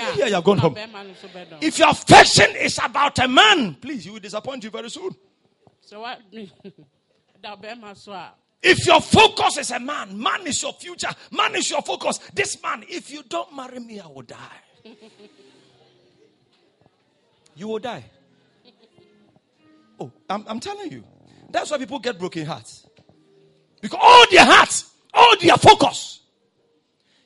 [0.00, 0.26] you here?
[0.28, 0.74] You are going home.
[0.74, 1.62] bɛrima no nso bɛdɔ.
[1.62, 5.14] If your affection is about a man, please, he will disappoint you very soon.
[5.86, 6.16] sɛ wa
[7.42, 8.12] da bɛrima so
[8.62, 12.18] If your focus is a man, man is your future, man is your focus.
[12.32, 14.38] This man, if you don't marry me, I will die.
[17.56, 18.04] You will die.
[20.00, 21.04] Oh, I'm, I'm telling you.
[21.50, 22.86] That's why people get broken hearts.
[23.80, 26.20] Because all their hearts, all their focus.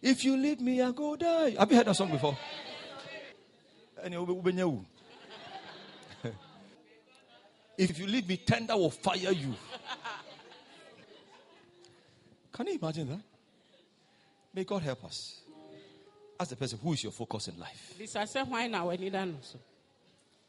[0.03, 1.57] If you leave me, I go die.
[1.59, 2.37] Have you heard that song before?
[7.79, 9.55] If you leave me, tender will fire you.
[12.53, 13.21] Can you imagine that?
[14.53, 15.41] May God help us.
[16.41, 17.95] Ask the person, who is your focus in life?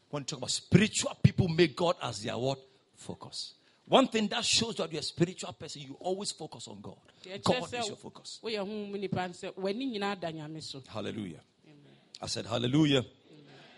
[0.09, 2.59] When you talk about spiritual people, make God as their what?
[2.95, 3.53] Focus.
[3.85, 6.97] One thing that shows that you're a spiritual person, you always focus on God.
[7.43, 8.39] God is your focus.
[8.43, 11.39] woyɛ honhom nipa no sɛ w'ani nyinaa da nyame so Hallelujah.
[12.21, 13.03] I said, Hallelujah.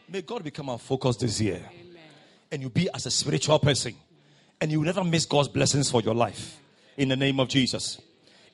[0.10, 1.62] May God become our focus this year.
[1.72, 2.04] Amen.
[2.52, 3.96] And you be as a spiritual person.
[4.60, 6.60] And you will never miss God's blessings for your life.
[6.98, 8.00] In the name of Jesus.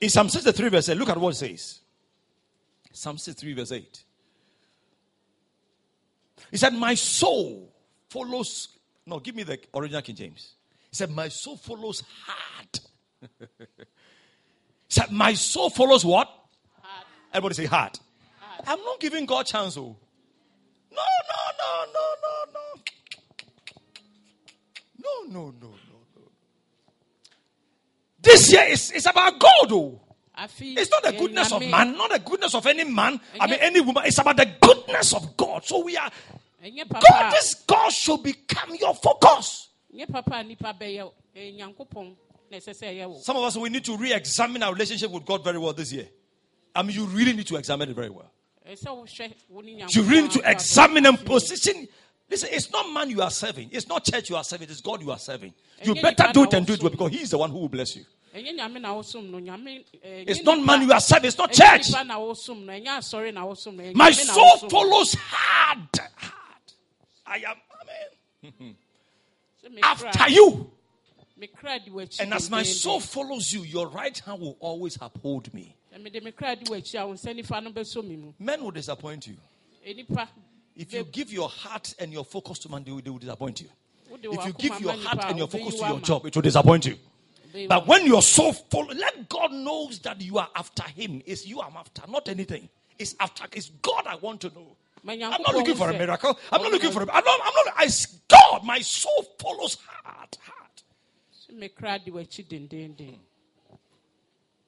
[0.00, 1.80] In Psalm 63, verse 8, look at what it says.
[2.92, 4.02] Psalm 63, verse 8.
[6.50, 7.72] He said, My soul
[8.08, 8.68] follows.
[9.06, 10.54] No, give me the original King James.
[10.90, 12.80] He said, My soul follows hard.
[13.58, 13.66] he
[14.88, 16.28] said, My soul follows what?
[16.80, 17.06] Hard.
[17.32, 17.98] Everybody say hard.
[18.66, 19.76] I'm not giving God chance.
[19.76, 19.96] Oh.
[20.90, 22.82] No, no, no, no, no, no.
[25.00, 26.22] No, no, no, no, no.
[28.20, 29.72] This year is, is about God.
[29.72, 30.00] Oh.
[30.60, 33.20] It's not the goodness of man, not the goodness of any man.
[33.40, 34.04] I mean, any woman.
[34.06, 35.64] It's about the goodness of God.
[35.64, 36.10] So we are.
[36.62, 39.68] God, this God should become your focus.
[39.94, 42.14] nyɛ papa a nipa bɛyɛ ɛyɛ nyankopɔn
[42.50, 45.10] na ɛsɛ sɛ ɛyɛ wo Some of us, we need to re examine our relationship
[45.10, 46.08] with God very well this year.
[46.74, 48.30] I mean, you really need to examine it very well.
[48.68, 51.88] ɛsɛ wohwɛ wo ne You really need to examine and position.
[52.30, 53.70] Listen, it's not man you are serving.
[53.72, 54.68] It's not church you are serving.
[54.68, 55.54] It's God you are serving.
[55.82, 57.70] You better do it and do it well because He is the one who will
[57.70, 58.04] bless you.
[58.38, 61.28] Ɛnyɛ nyame na wosom no nyame eh, It's not man you are serving.
[61.28, 61.88] It's not church.
[61.88, 65.88] nipa na wosom no ɛnyɛ asɔre na wosom no ɛnyɛ My soul follows hard.
[66.16, 66.34] Hard.
[67.26, 67.56] I am.
[68.44, 68.74] Amen.
[69.82, 70.70] After you.
[71.36, 74.96] me kra di w'akyi And as my soul follows you, your right hand will always
[75.00, 75.74] uphold me.
[75.94, 78.62] Sɛ mede me kra di w'akyi a wo nsa nifa no bɛsɔ me mu Men
[78.62, 79.36] will disappoint you.
[80.78, 83.60] If you give your heart and your focus to man, they will, they will disappoint
[83.62, 83.68] you.
[84.22, 86.96] If you give your heart and your focus to your job, it will disappoint you.
[87.68, 91.22] But when your soul follow, let God knows that you are after Him.
[91.26, 92.68] It's you I'm after, not anything.
[92.98, 93.44] It's after.
[93.52, 94.76] It's God I want to know.
[95.06, 96.38] I'm not looking for a miracle.
[96.52, 97.02] I'm not looking for.
[97.02, 97.40] A, I'm not.
[97.44, 97.74] I'm not.
[97.76, 97.88] I
[98.28, 98.64] God.
[98.64, 100.68] My soul follows hard, hard.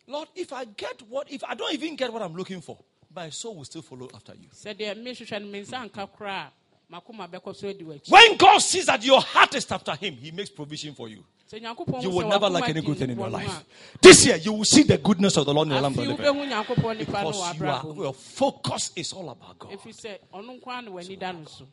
[0.07, 2.79] Lord, if I get what, if I don't even get what I'm looking for,
[3.15, 4.49] my soul will still follow after you.
[4.53, 6.53] sɛdeɛ mehwehwɛ no me nsa nka koraa a
[6.93, 10.31] makoma bɛkɔ so adi w'akyi When God sees that your heart is after Him, He
[10.31, 11.25] makes provision for you.
[11.53, 13.65] You will never lack any good thing in your life.
[14.01, 16.09] This year, you will see the goodness of the Lord in the land of the
[16.11, 16.25] living.
[16.27, 19.73] wobɛhu nyankopɔn nipa no wɔ Because you are, your focus is all about God.
[19.73, 21.67] ɛfiri sɛ ɔno nko a na w'ani da no so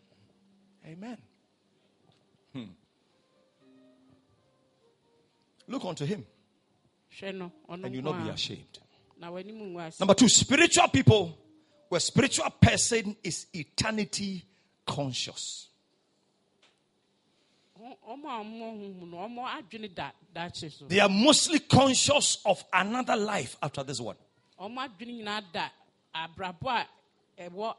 [0.85, 1.17] Amen.
[2.53, 2.63] Hmm.
[5.67, 6.25] Look unto Him,
[7.21, 7.51] and
[7.93, 8.79] you will not be ashamed.
[9.19, 11.37] na w'anim ngu ase Number two, spiritual people,
[11.89, 14.43] where spiritual person is eternity
[14.85, 15.67] conscious.
[20.87, 24.15] They are mostly conscious of another life after this one.
[24.59, 25.69] ɔmo adwene nyinaa da
[26.15, 26.85] abrabɔ
[27.37, 27.75] a ɛwɔ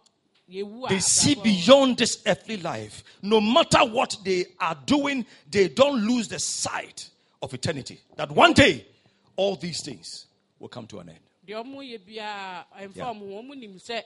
[0.50, 3.02] yɛwu a They see beyond this earthly life.
[3.22, 7.10] No matter what they are doing, they don't lose the sight
[7.42, 8.00] of eternity.
[8.16, 8.86] That one day,
[9.36, 10.26] all these things
[10.58, 11.18] will come to an end.
[11.46, 14.02] deɛ ɔmo yɛ biara ɛmfa Yeah.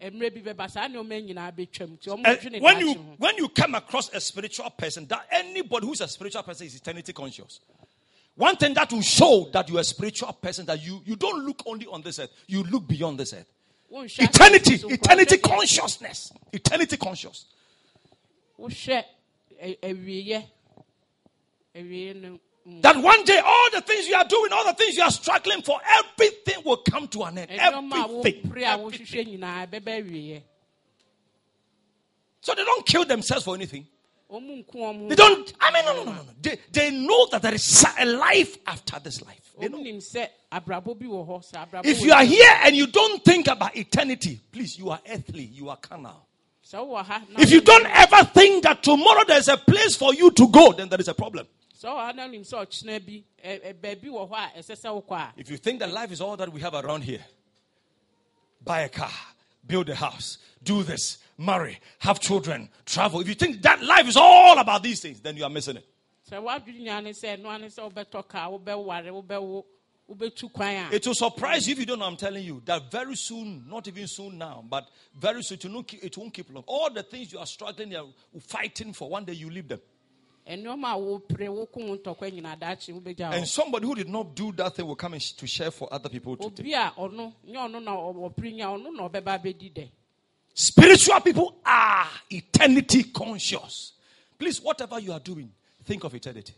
[0.00, 2.38] Ɔmo ho ɔmo nim sɛ mmerɛ bi bɛba saa nneɛma nyinaa bɛtwam nti ɔmo eh,
[2.42, 6.42] And when you when you come across a spiritual person, that anybody who's a spiritual
[6.42, 7.60] person is eternity conscious.
[8.34, 11.62] One thing that will show that you're a spiritual person that you you don't look
[11.66, 13.46] only on this earth, you look beyond this earth.
[13.92, 17.46] Eternity, eternity koraa, wohwɛ deɛ- consciousness, eternity conscious.
[22.66, 24.52] Wohwɛ ɛ- awieeɛ awieeɛ no mu That one day all the things you are doing,
[24.52, 27.50] all the things you are struggling for, everything will come to an end.
[27.50, 28.52] Everything.
[28.52, 28.52] everything.
[28.52, 30.42] wohwehwɛ nyinaa ɛbɛbɛ awieeɛ
[32.40, 33.86] So they don't kill themselves for anything.
[34.30, 35.52] ɔmo nku ɔmo They don't.
[35.60, 36.28] I mean, no, no, no, no.
[36.40, 39.52] They, they know that there is a life after this life.
[39.58, 39.78] They ɔmo know.
[39.82, 43.22] nim sɛ abrabɔ bi wɔ hɔ sɛ abrabɔ If you are here and you don't
[43.24, 46.26] think about eternity, please, you are earthly, you are carnal.
[46.64, 50.14] sɛ wowɔ ha na If you don't ever think that tomorrow there's a place for
[50.14, 51.46] you to go, then there is a problem.
[51.80, 54.76] Sɛ wowɔ ha na wonim sɛ ɔkyena bi ɛ- ɛ- baabi wɔ hɔ a ɛsɛ
[54.76, 57.24] sɛ wokɔ a If you think that life is all that we have around here,
[58.62, 59.10] buy a car,
[59.66, 63.20] build a house, do this, marry, have children, travel.
[63.20, 65.86] If you think that life is all about these things, then you are missing it.
[66.30, 69.64] sɛ woadwene nyinaa ne sɛ ɛnoa ne sɛ wobɛtɔ kaa wobɛware wobɛwo
[70.10, 72.04] wobɛtu kwan a It will surprise you if you don't know.
[72.06, 75.86] I'm telling you that very soon, not even soon now, but very soon, it won't
[75.88, 76.64] keep, it won't keep long.
[76.66, 79.80] All the things you are struggling, you are fighting for, one day you leave them.
[80.46, 84.52] Ɛnneɔma a wopere woko wo ntɔkwa nyinaa daakye wobɛgya And somebody who did not do
[84.52, 86.60] that thing will come and sh- to share for other people to take.
[86.60, 89.88] obi a ɔno nyɛ ɔno na ɔ- ɔpere nya ɔno na ɔbɛba bɛdi dɛ
[90.52, 93.92] Spiritual people are eternity conscious.
[94.36, 95.50] Please, whatever you are doing,
[95.84, 96.54] think of eternity.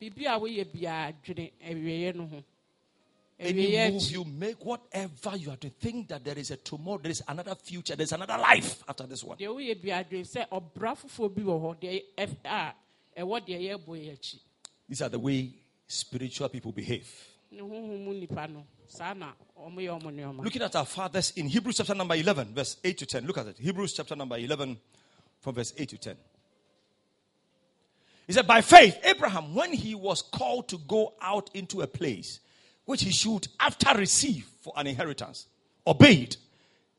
[0.00, 2.44] biribi a woyɛ biaa dwene awieeɛ no ho
[3.38, 7.10] Any move you make, whatever you are doing, think that there is a tomorrow, there
[7.10, 9.36] is another future, there is another life after this one.
[13.16, 13.60] Deɛ woyɛ biaa dwene sɛ ɔbra foforɔ bi wɔ hɔ deɛ ɛf- a ɛwɔ deɛ
[13.86, 14.38] yɛbɔ yɛ akyi
[14.88, 15.54] These are the way
[15.86, 17.28] spiritual people behave.
[17.50, 21.48] ne honhom mu nnipa no saa na ɔmoyɛ ɔmo nneɔma Looking at our fathers in
[21.48, 23.26] Hebrews chapter number 11, verse 8 to 10.
[23.26, 23.58] Look at it.
[23.58, 24.78] Hebrews chapter number 11,
[25.40, 26.16] from verse 8 to 10.
[28.26, 32.40] He said, By faith, Abraham, when he was called to go out into a place
[32.84, 35.46] which he should after receive for an inheritance,
[35.86, 36.36] obeyed,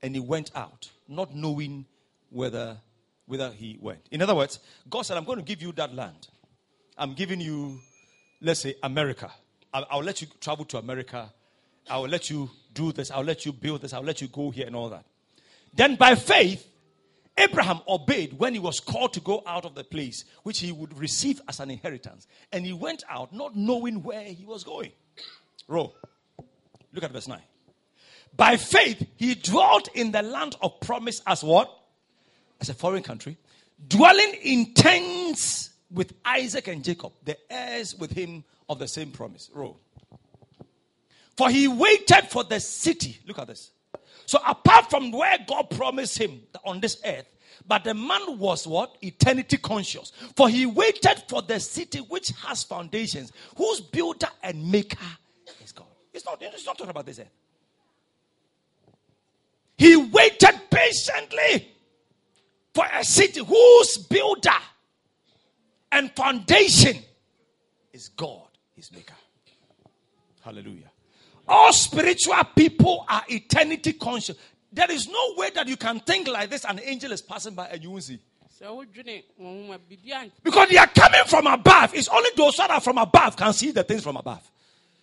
[0.02, 1.86] and he went out, not knowing
[2.30, 2.78] whether,
[3.26, 4.02] whether he went.
[4.12, 4.60] In other words,
[4.90, 6.28] God said, I'm going to give you that land.
[6.98, 7.80] I'm giving you,
[8.42, 9.32] let's say, America.
[9.74, 11.32] I'll, I'll let you travel to America.
[11.90, 13.12] I will let you do this.
[13.12, 13.94] I'll let you build this.
[13.94, 15.06] I'll let you go here and all that.
[15.74, 16.68] Then by faith,
[17.38, 20.98] Abraham obeyed when he was called to go out of the place which he would
[20.98, 22.28] receive as an inheritance.
[22.52, 24.92] And he went out not knowing where he was going.
[25.68, 25.94] Row.
[26.94, 27.42] Look at verse 9.
[28.36, 31.72] By faith, he dwelt in the land of promise as what?
[32.62, 33.38] As a foreign country,
[33.88, 39.50] dwelling in tents with Isaac and Jacob, the heirs with him of the same promise.
[39.54, 39.78] Row.
[41.36, 43.20] For he waited for the city.
[43.28, 43.72] Look at this.
[44.26, 47.26] So apart from where God promised him on this earth,
[47.68, 48.98] but the man was what?
[49.02, 50.12] Eternity conscious.
[50.36, 54.98] For he waited for the city which has foundations, whose builder and maker
[55.64, 55.88] is God.
[56.14, 57.32] It's not, it's not talking about this earth.
[59.78, 61.74] He waited patiently
[62.74, 64.50] for a city whose builder
[65.92, 66.98] and foundation
[67.92, 69.14] is God, his maker.
[70.44, 70.92] Hallelujah.
[71.48, 74.38] All spiritual people are eternity conscious.
[74.72, 77.54] There is no way that you can think like this and an angel is passing
[77.54, 78.20] by and you won't see.
[78.60, 81.94] sɛ wodwene wɔn ho a biribiara Because they are coming from above.
[81.94, 84.50] It's only those that are from above can see the things from above.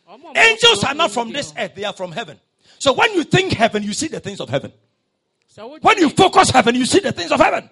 [0.08, 2.40] ɔmo a wɔn Angels are not from this earth, they are from heaven.
[2.78, 4.72] So when you think heaven, you see the things of heaven.
[5.56, 7.68] When you focus heaven, you see the things of heaven.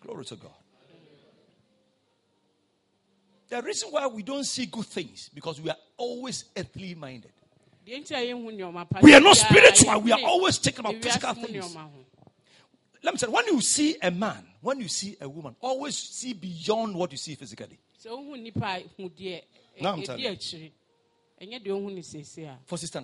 [0.00, 0.50] Glory to God.
[3.48, 7.32] The reason why we don't see good things because we are always earthly minded.
[7.86, 10.00] deɛ nti a yɛnhu nneɛma pa We are not spiritual.
[10.00, 11.76] We are always thinking about physical things.
[13.02, 16.32] Let me say, when you see a man, when you see a woman, always see
[16.32, 17.78] beyond what you see physically.
[18.02, 19.42] sɛ wohu nipa a hu deɛ
[19.80, 20.30] Now I'm telling you.
[20.30, 20.72] akyiri
[21.40, 23.02] ɛnyɛ deɛ ohu ne seesei a For sister,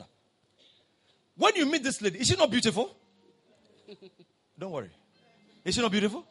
[1.37, 2.97] when you meet this lady, is she not beautiful?
[4.59, 4.91] Don't worry.
[5.65, 6.25] Is she not beautiful?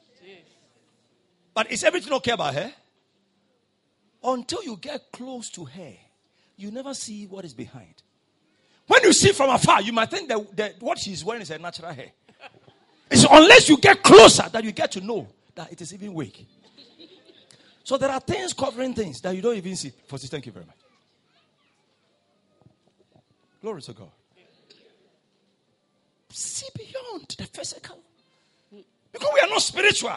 [1.54, 2.72] But is everything okay about her?
[4.24, 5.94] Until you get close to her,
[6.56, 7.94] you never see what is behind.
[8.88, 11.58] When you see from afar, you might think that, that what she's wearing is her
[11.58, 12.12] natural hair.
[13.10, 16.46] It's unless you get closer that you get to know that it is even wig.
[17.84, 19.92] So there are things covering things that you don't even see.
[20.08, 20.76] For thank you very much.
[23.62, 24.12] Glory to God.
[26.38, 27.98] See beyond the physical.
[29.12, 30.12] Because we are not spiritual.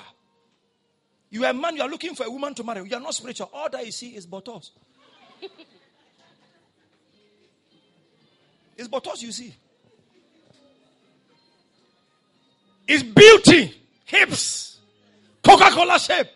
[1.31, 2.87] You are a man, you are looking for a woman to marry.
[2.87, 3.49] You are not spiritual.
[3.55, 4.73] All that you see is bottles.
[8.77, 9.55] it's bottles you see.
[12.87, 14.79] It's beauty, hips,
[15.43, 16.27] Coca Cola shape.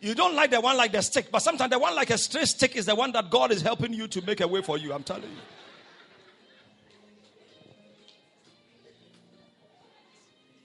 [0.00, 2.46] You don't like the one like the stick, but sometimes the one like a straight
[2.46, 4.92] stick is the one that God is helping you to make a way for you.
[4.92, 5.61] I'm telling you.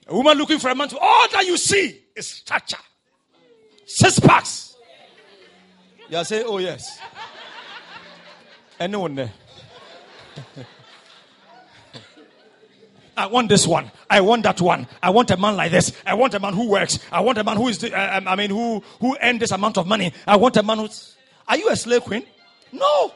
[0.08, 2.78] A woman looking for a man to all that you see is stature,
[3.84, 4.74] six packs.
[6.08, 6.98] You say, oh yes.
[8.80, 9.32] Anyone there?
[13.16, 13.90] I want this one.
[14.08, 14.86] I want that one.
[15.02, 15.92] I want a man like this.
[16.06, 17.00] I want a man who works.
[17.10, 19.76] I want a man who is, the- uh, I mean, who who earn this amount
[19.76, 20.12] of money.
[20.26, 21.16] I want a man who's.
[21.48, 22.24] Are you a slave queen?
[22.72, 23.12] No.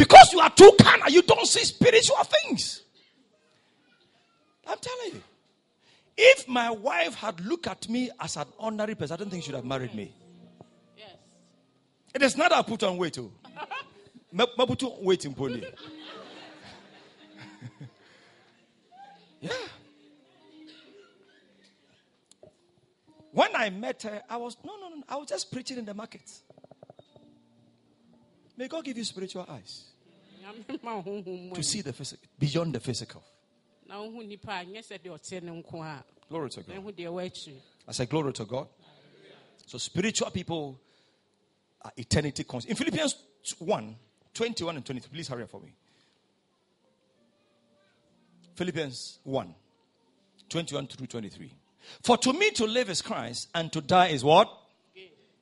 [0.00, 2.80] Because you are too carnal, you don't see spiritual things.
[4.66, 5.22] I'm telling you.
[6.16, 9.50] If my wife had looked at me as an ordinary person, I don't think she
[9.50, 10.14] would have married me.
[10.96, 11.10] yes
[12.14, 13.18] It is not I put on weight.
[13.18, 13.30] Oh.
[14.32, 15.64] Me- me put on weight in pony.
[19.42, 19.52] yeah.
[23.32, 25.02] When I met her, I was no, no, no.
[25.06, 26.22] I was just preaching in the market.
[28.56, 29.89] May God give you spiritual eyes
[31.54, 33.22] to see the physical, beyond the physical.
[33.86, 36.76] na wohu nipa a nyɛ sɛ deɛ ɔte ne nko a Glory to God.
[36.76, 38.68] ɛhu deɛ ɛwɔ akyiri I say glory to God.
[39.66, 40.80] So spiritual people
[41.82, 42.70] are eternity conscious.
[42.70, 43.16] In Philippians
[43.58, 43.96] 1,
[44.32, 45.72] 21 and 23, please hurry up for me.
[48.54, 49.54] Philippians 1,
[50.48, 51.52] 21 through 23.
[52.02, 54.48] For to me to live is Christ, and to die is what?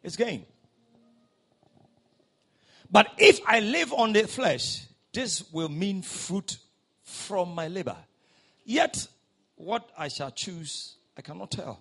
[0.03, 0.47] It's gain.
[2.91, 4.87] But if I live on the flesh,
[5.19, 6.59] this will mean fruit
[7.03, 7.97] from my labor.
[8.65, 9.09] Yet,
[9.57, 11.81] what I shall choose, I cannot tell.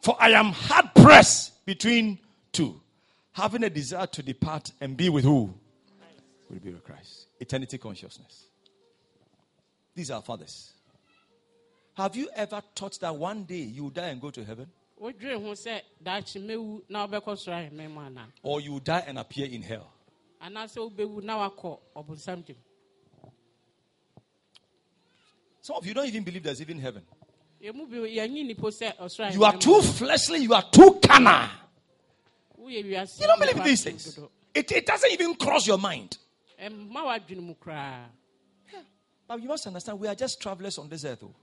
[0.00, 2.18] For I am hard pressed between
[2.50, 2.80] two,
[3.32, 5.52] having a desire to depart and be with who?
[6.48, 7.26] Will be with Christ.
[7.40, 8.46] Eternity consciousness.
[9.94, 10.72] These are fathers.
[11.98, 14.68] Have you ever thought that one day you will die and go to heaven?
[14.98, 19.04] wodwere ho sɛ daakye mɛwu na wobɛkɔ soro ahemɛ mu anaa Or you will die
[19.06, 19.92] and appear in hell?
[20.40, 22.56] Anaasɛ wobɛwu na wakɔ ɔbonsam gyem
[25.60, 27.02] Some of you don't even believe there's even heaven.
[27.62, 31.48] yɛmu bi yɛnyi nipo sɛ ɔsoro You are too fleshly, you are too carnal.
[32.60, 34.18] woyɛ wiase You don't believe these things.
[34.54, 36.16] It, it doesn't even cross your mind.
[36.60, 38.04] ɛmma wadwene mu koraa
[39.26, 41.22] But you must understand, we are just travelers on this earth.
[41.22, 41.34] oh.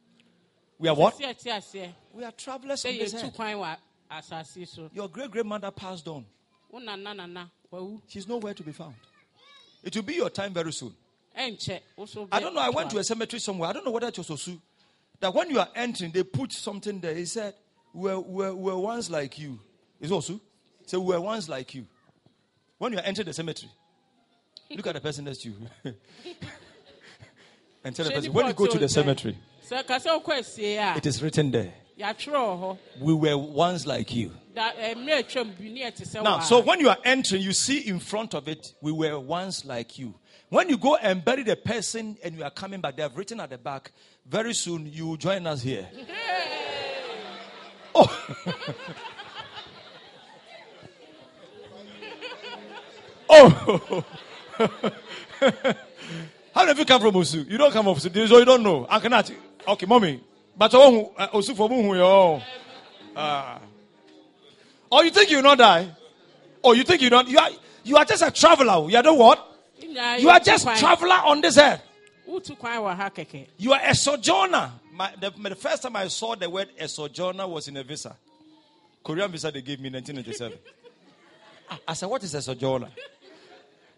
[0.80, 1.16] We are what?
[1.20, 3.34] sɛ ɛte aseɛ We are travelers sɛ on this yɛtu earth.
[3.36, 3.78] kwan wɔ
[4.10, 6.26] asase so Your great grandmother passed on.
[6.72, 7.65] wo nana nana wawu
[8.08, 8.96] She's nowhere to be found.
[9.84, 10.94] It will be your time very soon.
[11.38, 12.62] I don't know.
[12.62, 13.70] I went to a cemetery somewhere.
[13.70, 14.60] I don't know whether it was Osu.
[15.20, 17.14] That when you are entering, they put something there.
[17.14, 17.54] He said,
[17.94, 19.60] We're, we're, we're once like you.
[20.00, 20.40] Is Osu?
[20.86, 21.86] So we were once like you.
[22.78, 23.72] When you are entering the cemetery,
[24.76, 25.56] look at the person next to you.
[27.84, 29.38] and tell the person, when you go to the cemetery,
[29.70, 31.74] sɛ ka sɛ wokɔ asie a it is written there.
[33.00, 34.32] We were once like you.
[34.58, 37.80] Eh, mmerɛ atwam bi ne ɛte sɛ Now, so when you are entering, you see
[37.88, 40.16] in front of it, we were once like you.
[40.50, 43.40] When you go and bury the person and you are coming back, they have written
[43.40, 43.92] at the back,
[44.26, 45.88] very soon you will join us here.
[47.94, 48.28] Oh.
[53.30, 54.06] oh.
[56.54, 57.50] How have you come from Osu?
[57.50, 58.86] You don't come from Osu, so you don't know.
[58.86, 59.36] Ankanati.
[59.68, 60.24] Okay, mommy.
[60.58, 62.42] But oh, uh, Osu for Muhu, yo.
[63.16, 63.60] Ah.
[64.96, 65.90] Or you think you will not die?
[66.64, 67.28] Or you think you not?
[67.28, 67.50] You are
[67.84, 68.90] you are just a traveler.
[68.90, 69.46] You are the what?
[69.78, 71.82] You are just traveler on this earth.
[72.26, 74.72] wotu kwan wɔ ha kɛkɛ You are a sojourner.
[74.94, 78.16] My, the, the first time I saw the word a sojourner was in a visa.
[79.04, 80.58] Korean visa they gave me in 1997.
[81.70, 82.88] Ah, I said, what is a sojourner?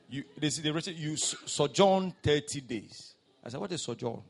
[0.09, 3.13] You, they, they it, you sojourn 30 days.
[3.45, 4.21] I said, what is sojourn?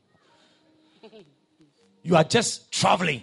[2.02, 3.22] You are just traveling.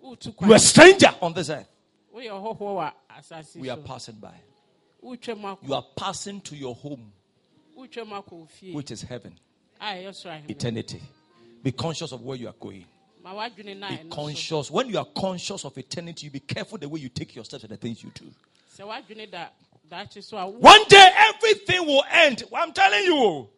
[0.00, 1.68] You are a stranger on this earth.
[2.14, 4.34] Woyɛ ɔhɔhoɔ wɔ asase We are passing by.
[5.02, 7.12] You are passing to your home,
[7.76, 9.38] wotwam akɔ wo fie which is heaven,
[9.80, 11.02] a ɛyɛ soro ahemman eternity.
[11.62, 12.84] Be conscious of where you are going.
[13.22, 14.70] ma wadwene no a Be conscious.
[14.70, 17.64] When you are conscious of eternity, you be careful the way you take your steps
[17.64, 18.24] and the things you do.
[18.78, 19.48] sɛ wadwene da
[19.90, 22.44] daakye so a wo- One day, everything will end.
[22.54, 23.48] I'm telling you.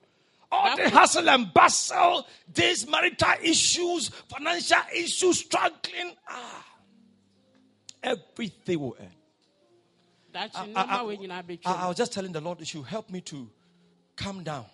[0.51, 6.65] All the hustle and bustle, these marital issues, financial issues, struggling, ah,
[8.07, 9.15] everything will end.
[10.35, 13.51] I, nneɛma I- I was just telling the Lord, you should help me to
[14.15, 14.67] calm down.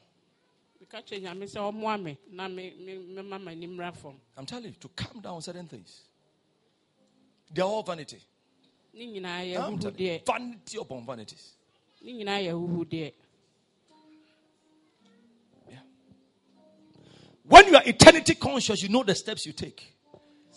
[3.95, 6.03] fam I'm telling you, to calm down on certain things.
[7.53, 8.21] They're all vanity.
[8.95, 11.53] ne nyinaa yɛ I'm telling you, vanity upon vanities.
[12.03, 13.13] ne nyinaa yɛ ahuhudeɛ
[17.45, 19.95] When you are eternity conscious, you know the steps you take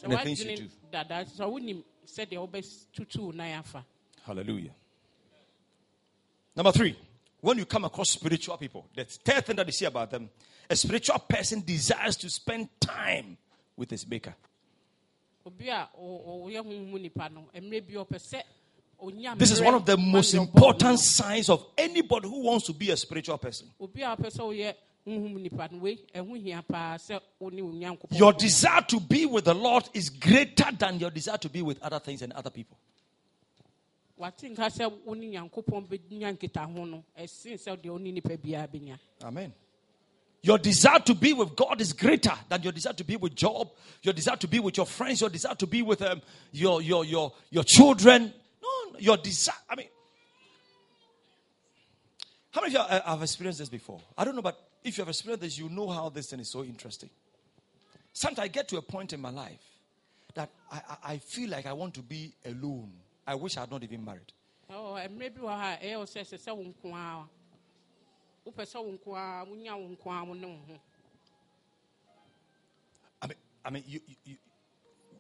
[0.04, 0.70] and the things you do.
[2.06, 3.86] Da daakye so a wonim sɛdeɛ wobɛtutu nan afa
[4.26, 4.72] Hallelujah.
[6.56, 6.98] Number three,
[7.42, 10.30] when you come across spiritual people, the third thing that you see about them,
[10.68, 13.38] a spiritual person desires to spend time
[13.78, 14.34] with his maker.
[19.38, 22.98] This is one of the most important signs of anybody who wants to be a
[22.98, 23.68] spiritual person.
[25.08, 27.62] Obi a ɔpɛ sɛ ɔyɛ honhom nipa no wei ɛho hia paa sɛ wo ne
[27.62, 31.50] wo nyankopɔn Your desire to be with the Lord is greater than your desire to
[31.50, 32.78] be with other things and other people.
[34.18, 38.38] wate nka sɛ wo ne nyankopɔn bɛnya nkitaho no ɛsen sɛ deɛ wo ne nipa
[38.38, 39.54] biara bɛnya Amen.
[40.42, 43.68] Your desire to be with God is greater than your desire to be with Job,
[44.04, 47.04] your desire to be with your friends, your desire to be with um, your, your,
[47.04, 48.32] your, your children.
[48.62, 49.56] No, your desire.
[49.68, 49.88] I mean,
[52.52, 54.00] how many of you have have experienced this before?
[54.16, 56.50] I don't know, but if you have experienced this, you know how this thing is
[56.50, 57.10] so interesting.
[58.14, 59.64] Sometimes I get to a point in my life
[60.36, 62.92] that I, I, I feel like I want to be alone.
[63.26, 64.32] I wish I had not even married.
[64.70, 67.28] ɛwɔ mmerɛ bi wɔ ha a ɛyɛ wo sɛ ɛsɛ sɛ wo nko ara
[68.46, 70.80] wopɛ sɛ wo nko ara wonya wo nko ara wo ne wo ho
[73.22, 74.38] I mean, I mean, you, you,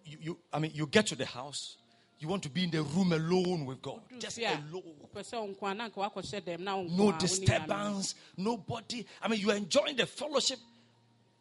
[0.05, 1.77] you, you, I mean, you get to the house,
[2.19, 4.83] you want to be in the room alone with God, just alone.
[5.03, 7.11] wopɛ sɛ wo nko ara na nka woakɔhyɛ dɛm na wo nko No ara wo
[7.11, 7.19] ne Nyame.
[7.19, 9.05] disturbance, nobody.
[9.21, 10.59] I mean, you are enjoying the fellowship.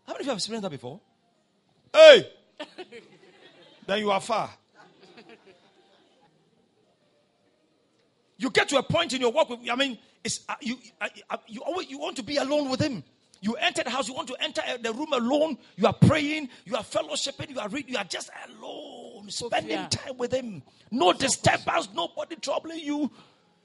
[0.07, 1.01] How many of you have experienced that before?
[1.93, 2.29] Hey,
[3.87, 4.51] then you are far.
[8.37, 10.77] You get to a point in your work with, I mean, it's uh, you.
[11.01, 13.05] Uh, uh, you always you want to be alone with Him.
[13.45, 15.59] You enter the house, you want to enter the room alone.
[15.77, 20.17] You are praying, you are fellowshipping, you are reading, you are just alone, spending time
[20.17, 20.63] with Him.
[20.91, 23.11] No disturbance, nobody troubling you.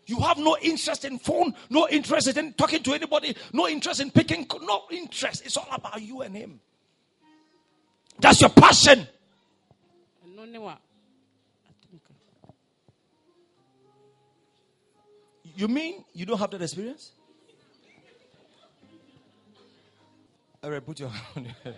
[0.06, 4.12] You have no interest in phone, no interest in talking to anybody, no interest in
[4.12, 5.46] picking, no interest.
[5.46, 6.60] It's all about you and Him.
[8.20, 9.08] That's your passion.
[10.28, 10.76] ɛno ne wa
[11.72, 12.52] atenka.
[15.56, 17.14] You mean you don't have that experience?
[20.62, 21.76] Right, put your hand on your head.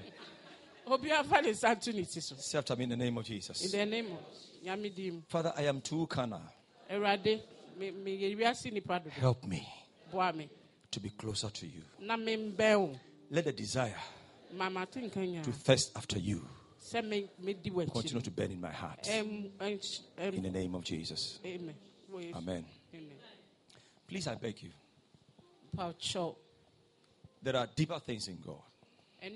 [0.87, 3.25] obiara fa ne nsa nto ne ti so Say after me in the name of
[3.25, 3.61] Jesus.
[3.63, 6.41] in the name of dim Father, I am too carnal.
[6.89, 7.41] awurade
[7.77, 9.67] me- meyɛ wiase nipa dodo Help me
[10.89, 11.83] to be closer to you.
[13.29, 13.95] Let the desire
[14.51, 16.45] to thirst after you
[16.83, 19.07] sɛ me- medi w'akyi continue to burn in my heart.
[19.07, 19.51] In
[20.43, 21.39] the name of Jesus.
[21.45, 21.75] Amen.
[22.13, 22.65] Oh, Amen.
[22.93, 23.17] Amen.
[24.07, 24.71] Please, I beg you.
[27.41, 28.61] There are deeper things in God.
[29.21, 29.29] The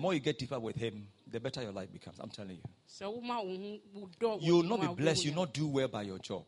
[0.00, 2.18] more you get deeper with Him, the better your life becomes.
[2.18, 2.62] I'm telling you.
[2.88, 5.24] sɛ woma wo ho wo dɔ wɔ You will not be blessed.
[5.24, 6.44] You will not do well by your job.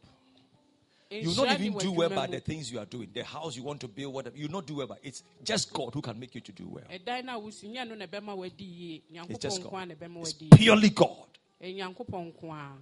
[1.11, 3.09] You will not even do well by the things you are doing.
[3.15, 4.37] The house you want to build, whatever.
[4.37, 6.69] You will not do well by It's just God who can make you to do
[6.69, 6.85] well.
[6.91, 9.73] ɛdan no a wosi nyɛ na ɛbɛma wadi It's just God.
[9.75, 11.29] a na ɛbɛma It's purely God.
[11.63, 12.73] ɛyɛ nyankopɔn nko a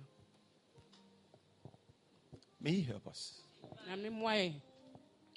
[2.61, 3.43] May He help us.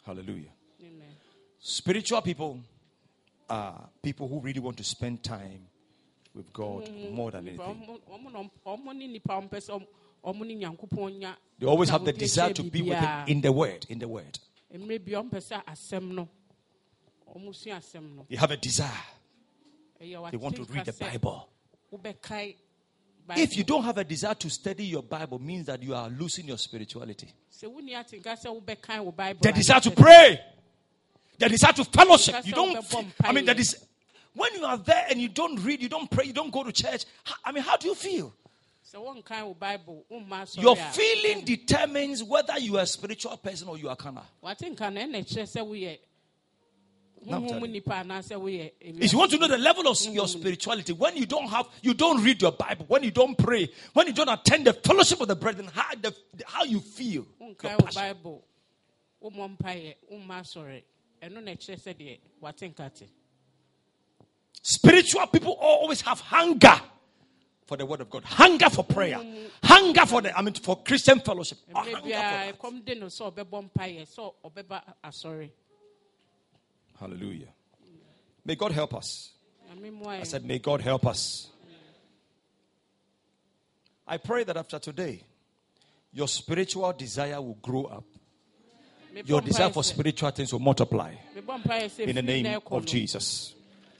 [0.06, 0.50] Hallelujah.
[0.82, 1.16] Amen.
[1.60, 2.60] Spiritual people
[3.50, 5.68] are people who really want to spend time
[6.34, 7.12] with God mm.
[7.12, 7.66] more than anything.
[7.66, 9.88] ɔmo- ɔmo na- ɔmo ne nipa a ɔmpɛ sɛ ɔmo-
[10.24, 13.52] ɔmo ne nyankopɔn nya They always have the desire to be with Him in the
[13.52, 13.86] Word.
[13.90, 14.40] In the Word.
[14.74, 16.30] mmerɛ bi ɔmpɛ sɛ asɛm no
[17.36, 19.04] ɔmo sua asɛm no They have a desire.
[20.00, 21.50] They want to read the Bible.
[23.36, 26.48] If you don't have a desire to study your Bible, means that you are losing
[26.48, 27.34] your spirituality.
[27.52, 30.40] sɛ wonni atenka sɛ wobɛkae wo bible The desire to ɛkyɛ
[31.40, 31.48] pray.
[31.48, 32.36] The desire to fellowship.
[32.46, 32.96] You don't.
[33.24, 33.86] I mean, that is
[34.34, 36.72] when you are there and you don't read, you don't pray, you don't go to
[36.72, 37.06] church.
[37.44, 38.34] I mean, how do you feel?
[38.92, 40.04] sɛ wonkae wo bible
[40.58, 44.26] Your feeling determines whether you are a spiritual person or you are carnal.
[44.44, 46.00] watenka no ɛna kyerɛ sɛ woyɛ
[47.26, 47.74] Now I'm honhom telling mu you.
[47.74, 51.48] nipa anaasɛ If you want to know the level of your spirituality, when you don't
[51.50, 54.74] have, you don't read your Bible, when you don't pray, when you don't attend the
[54.74, 56.16] fellowship of the brethren, how, the,
[56.46, 57.28] how you feel.
[57.40, 58.40] your passion.
[61.22, 63.06] Bible wommɔ mpaeɛ womma asɔre ɛno na ɛkyerɛ sɛ deɛ watenka te
[64.62, 66.82] Spiritual people always have hunger
[67.66, 69.22] for the word of God, hunger for prayer,
[69.64, 71.60] hunger for the, I mean, for Christian fellowship.
[71.74, 72.60] or mmerɛ hunger biara for that.
[72.60, 77.48] ɛkɔm de no sɛ ɔbɛbɔ mpaeɛ sɛ ɔbɛba asɔre ah, Hallelujah.
[78.44, 79.32] May God help us.
[80.08, 81.50] I said, May God help us.
[84.08, 85.22] I pray that after today,
[86.12, 88.06] your spiritual desire will grow up.
[89.26, 92.86] Your desire for spiritual things will multiply mebɔ mpaeɛ sɛ in the name of.
[92.86, 93.54] Jesus.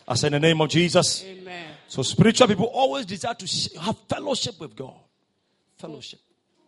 [0.08, 1.24] I said, in the name of Jesus.
[1.24, 4.96] amen So spiritual people always desire to have fellowship with God.
[5.78, 6.20] Fellowship.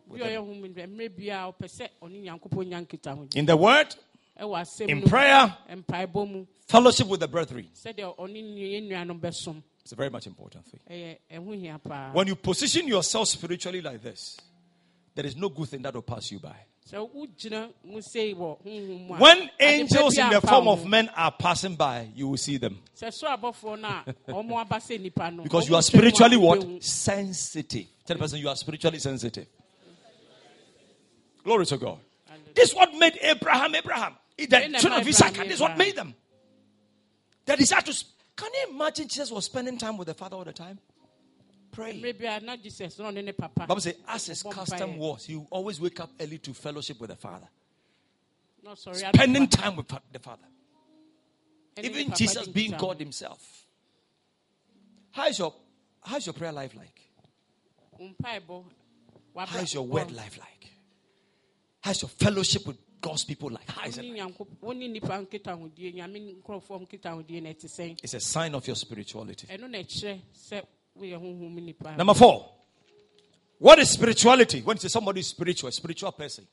[0.08, 3.46] bi a ɔyɛ ho mu no, mmerɛ biara ɔpɛ sɛ ɔne nyankopɔn nya nkitaho In
[3.46, 3.94] the word,
[4.80, 5.56] in prayer,
[6.66, 7.68] fellowship with the brethren.
[7.74, 10.80] sɛdeɛ ɔne ne yɛn nuanom bɛsom It's a very much important thing.
[10.88, 14.36] ɛyɛ ɛho hia paa When you position yourself spiritually like this,
[15.14, 16.56] there is no good thing that will pass you by.
[16.90, 21.08] Sɛ wogyina mu sei wɔ honhom mu a When angels in the form of men
[21.16, 22.78] are passing by, you will see them.
[22.96, 26.82] sɛ so abɔfoɔ no a ɔmo aba sɛ nipa no Because you are spiritually what?
[26.82, 27.86] Sensitive.
[28.06, 29.46] Tell the person you are spiritually sensitive.
[31.44, 31.98] Glory to God.
[32.54, 34.16] This is what made Abraham Abraham.
[34.36, 35.34] The children of Isaac.
[35.34, 36.14] This is what made them.
[37.44, 37.92] They decided to.
[37.94, 40.78] sp- Can you imagine Jesus was spending time with the Father all the time?
[41.72, 42.00] Pray.
[42.00, 45.80] mmerɛ biara na jesus na ɔne papa Bible says, as his custom was, he always
[45.80, 47.48] wake up early to fellowship with the Father,
[48.62, 50.44] na ɔsɔre spending time with the Father.
[51.80, 52.72] Even Jesus being.
[52.72, 53.66] God Himself.
[55.12, 55.54] How is your
[56.02, 57.00] How is your prayer life like?
[59.48, 60.70] How is your word life like?
[61.80, 63.68] How is your fellowship with God's people like?
[63.70, 64.04] How is it?
[64.04, 64.20] Like?
[64.20, 68.66] Nyanko- wo ne nipa nkitahodie nyame nkurɔfoɔ nkitahodie na ɛte sɛn It's a sign of
[68.66, 69.46] your spirituality.
[70.98, 72.48] Ɛno na ɛkyerɛ sɛ woyɛ honhom mu nipa Number four.
[73.58, 74.60] What is spirituality?
[74.62, 76.46] When you say somebody is spiritual, a spiritual person,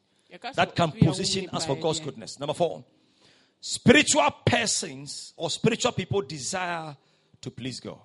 [0.55, 2.39] that can position us for God's goodness.
[2.39, 2.83] Number four.
[3.61, 6.95] Spiritual persons or spiritual people desire
[7.41, 7.97] to please God.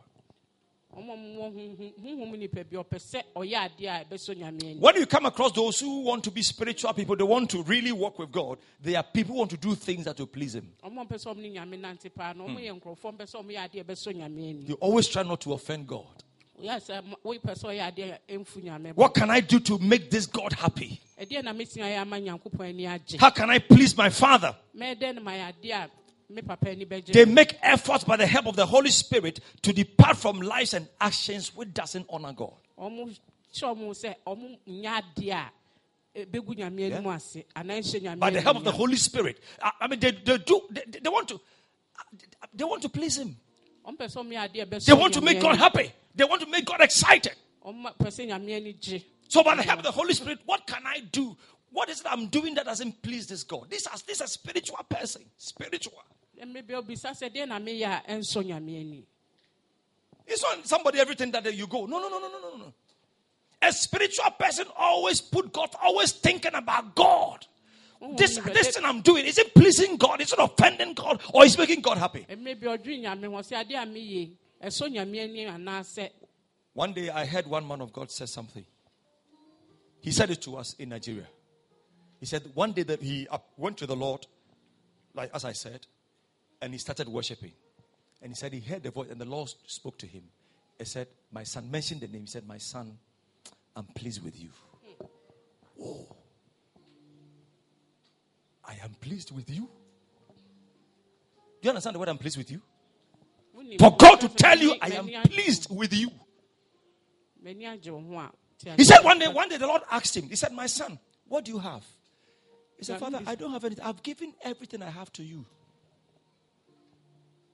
[0.97, 4.63] ɔmo a wɔwɔ honhom- honhom mu nipa bi ɔpɛ sɛ ɔyɛ adeɛ a ɛbɛsɔ nyame
[4.63, 7.63] ani When you come across those who want to be spiritual people, they want to
[7.65, 8.59] really work with God.
[8.81, 10.73] They are people who want to do things that will please Him.
[10.85, 13.45] ɔmo a ɔmpɛ sɛ ɔmo ne nyame nante paa na ɔmo yɛ nkurɔfoɔ mpɛ sɛ
[13.45, 16.24] ɔmo yɛ adeɛ a ɛbɛsɔ nyame ani You always try not to offend God.
[16.61, 18.95] Woyɛ sɛ mo- woyɛ pɛ sɛ ɔyɛ adeɛ a ɛmfu nyame ba.
[18.95, 21.01] What can I do to make this God happy?
[21.21, 24.55] ɛdeɛ na mɛtumi ayɛ ama nyankopɔn ani agye How can I please my Father?
[24.77, 25.91] mɛdɛn no mayɛ adeɛ a
[26.33, 29.73] me papa ani bɛgye They make efforts by the help of the Holy Spirit to
[29.73, 32.55] depart from lives and actions which doesn't honor God.
[32.79, 33.17] ɔmo
[33.55, 35.51] hyɛ ɔmo sɛ ɔmo nyɛ adeɛ a
[36.27, 38.73] ɛbɛgu nyame anim ase anaa ɛhyɛ nyame By the help of the.
[38.73, 39.41] Holy Spirit.
[39.63, 41.41] I, I mean, they, they do, they, they want to,
[42.55, 43.37] they want to please Him.
[43.87, 45.93] ɔmpɛ sɛ ɔmo yɛ adeɛ a ɛbɛsɔ They want to make God happy.
[46.15, 47.35] They want to make God excited.
[47.65, 50.67] ɔmo pɛ sɛ nyame ani gye So by the help of the Holy Spirit, what
[50.67, 51.37] can I do?
[51.71, 53.69] What is it I'm doing that doesn't please this God?
[53.69, 55.25] This is this is a spiritual person.
[55.37, 56.03] Spiritual.
[56.41, 59.07] mmerɛ bi a obisa sɛ deɛ na meyɛ a ɛnsɔ nyame ani
[60.27, 61.87] It's not somebody everything that you go.
[61.87, 62.75] No, no, no, no, no, no, no.
[63.63, 67.47] A spiritual person always put God, always thinking about God.
[68.17, 70.21] This, this thing I'm doing, is it pleasing God?
[70.21, 71.23] Is it offending God?
[71.33, 72.27] Or is it making God happy?
[76.73, 78.65] One day I heard one man of God say something.
[80.01, 81.27] He said it to us in Nigeria.
[82.21, 84.27] He said one day that he went to the Lord,
[85.15, 85.87] like as I said,
[86.61, 87.53] and he started worshiping.
[88.23, 90.23] And he said he heard the voice, and the Lord spoke to him
[90.79, 92.23] He said, My son, mentioned the name.
[92.23, 92.99] He said, My son,
[93.77, 94.49] I'm pleased with you.
[95.81, 96.07] Oh.
[98.67, 99.69] I am pleased with you.
[101.61, 102.61] Do you understand the word I'm pleased with you?
[103.79, 106.11] For God to tell you, I am pleased with you.
[107.43, 110.17] m'ani agye wo ho a, te He said one day, one day the Lord asked
[110.17, 110.99] him, He said, My son,
[111.29, 111.85] what do you have?
[112.79, 113.85] He said, Father, I don't have anything.
[113.85, 115.45] I've given everything I have to you.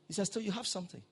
[0.06, 1.02] He said, Still, you have something.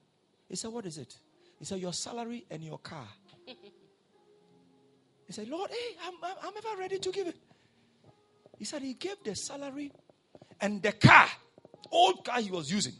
[0.47, 1.15] He said, What is it?
[1.59, 3.07] He said, Your salary and your car.
[3.45, 7.35] He said, Lord, hey, I'm, I'm, I'm ever ready to give it.
[8.57, 9.91] He said, He gave the salary
[10.59, 11.27] and the car,
[11.91, 12.93] old car he was using.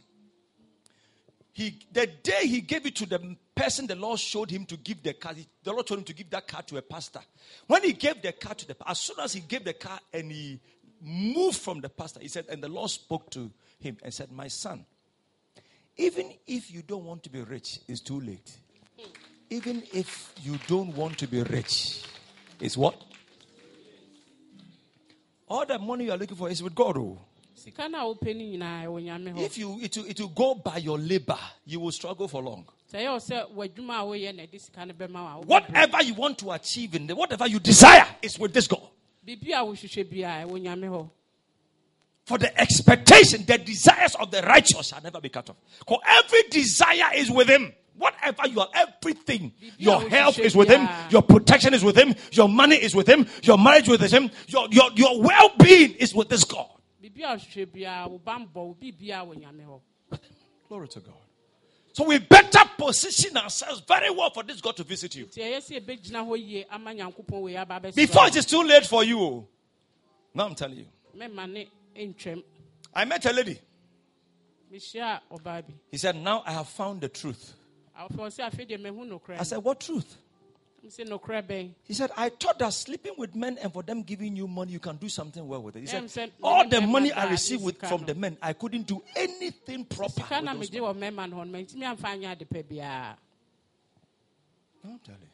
[1.52, 5.02] He, the day he gave it to the person the Lord showed him to give
[5.02, 7.20] the car, the Lord told him to give that car to a pastor.
[7.66, 10.30] When he gave the car to the as soon as he gave the car and
[10.30, 10.60] he
[11.02, 14.48] moved from the pastor, he said, and the Lord spoke to him and said, My
[14.48, 14.84] son,
[15.96, 18.56] even if you don't want to be rich, it's too late.
[19.50, 22.04] Even if you don't want to be rich,
[22.60, 22.94] it's what?
[25.48, 26.96] All that money you are looking for is with God.
[26.96, 27.18] Oh.
[27.60, 30.28] Sika no a wopɛ no nyinaa ɛwɔ nyame hɔ If you it will, it will
[30.28, 32.64] go by your labor, you will struggle for long.
[32.92, 35.46] sɛ ɛyɛ wo sɛ w'adwuma a woyɛ na ɛde sika no bɛma wo a, wobɛbrɛ.
[35.46, 38.88] Whatever you want to achieve in the, whatever you desire is with this God.
[39.26, 41.10] biribi a wohwehwɛ biara ɛwɔ nyame hɔ
[42.24, 45.56] For the expectation, the desires of the righteous shall never be cut off.
[45.86, 47.72] For every desire is with him.
[47.96, 52.48] Whatever you are, everything, your health is with him, your protection is with him, your
[52.48, 56.28] money is with him, your marriage with him, your, your, your well being is with
[56.30, 56.70] this God.
[57.20, 59.80] Biribi a wohwehwɛ biara wo bambɔ wo biribiara wɔ nyame hɔ
[60.68, 61.14] Glory to God.
[61.92, 65.26] So we better position ourselves very well for this God to visit you.
[65.26, 68.62] nti ɛyɛ sɛ yɛbɛgyina hɔ yie ama nyankopɔn wei aba abɛsra Before it is too
[68.62, 69.46] late for you.
[70.34, 70.86] Now I'm telling you.
[71.16, 72.42] mɛma ne ntwam
[72.94, 73.58] I met a lady.
[74.72, 77.54] mehyia ɔbaa bi He said, Now I have found the truth.
[77.98, 80.16] afɔ sɛ afei deɛ mahu nokorɛ I said, What truth?
[80.88, 84.36] Sɛ nokorɛ bɛn He said, I thought that sleeping with men and for them giving
[84.36, 85.80] you money, you can do something well with it.
[85.80, 89.84] He said, All the money I received with, from the men, I couldn't do anything
[89.84, 90.20] proper.
[90.20, 93.16] with those megye wɔ mɛma no hɔ no mantumi amfa anyɛ ade pɛ biara
[94.82, 94.94] money.
[94.94, 95.26] I'm telling you.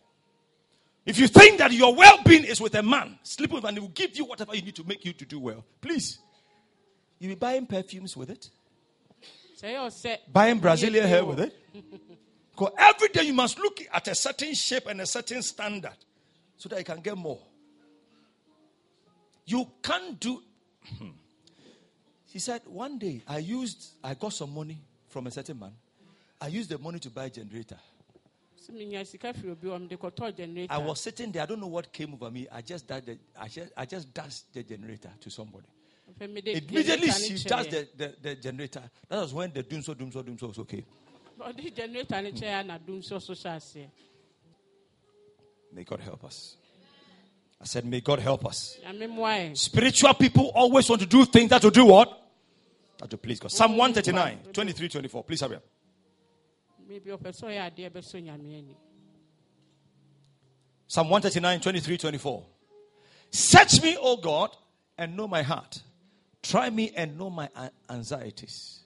[1.06, 3.74] If you think that your well being is with a man, sleeping with a man,
[3.74, 5.64] he will give you whatever you need to make you to do well.
[5.80, 6.18] Please.
[7.20, 8.50] You'll be buying perfumes with it,
[9.56, 11.56] sɛ ɛyɛ wo sɛ buying Brazilian hair with it.
[12.56, 15.96] Because every day you must look at a certain shape and a certain standard
[16.56, 17.40] so that you can get more.
[19.44, 20.42] You can't do.
[22.28, 24.78] He said, one day I used, I got some money
[25.08, 25.72] from a certain man.
[26.38, 27.78] I used the money to buy a generator.
[28.60, 31.42] sɛ menya sika firi obi hɔ generator I was sitting there.
[31.42, 32.46] I don't know what came over me.
[32.52, 35.66] I just dashed the, I just, I just dashed the generator to somebody.
[36.20, 38.82] Immediately she dashed the, the, the generator.
[39.08, 40.84] That was when the dumsor doom so dumsor was okay.
[41.38, 43.88] Ɔde generator ne kyɛeɛ a na dum so so hyɛ aseɛ
[45.72, 46.56] May God help us.
[47.60, 48.78] I said, May God help us.
[48.84, 52.08] nyame mmoa ɛ Spiritual people always want to do things that will do what?
[52.98, 53.50] That will please God.
[53.50, 55.24] Psalm 139, 23, 24.
[55.24, 55.64] Please hurry up.
[56.88, 58.76] maybe ɔpɛ sɛ ɔyɛ adeɛ bɛsɔ nyame ani
[60.88, 62.46] Psalm 139, 23, 24.
[63.30, 64.56] Search me, O God,
[64.96, 65.82] and know my heart.
[66.42, 67.48] Try me and know my
[67.90, 68.85] anxieties.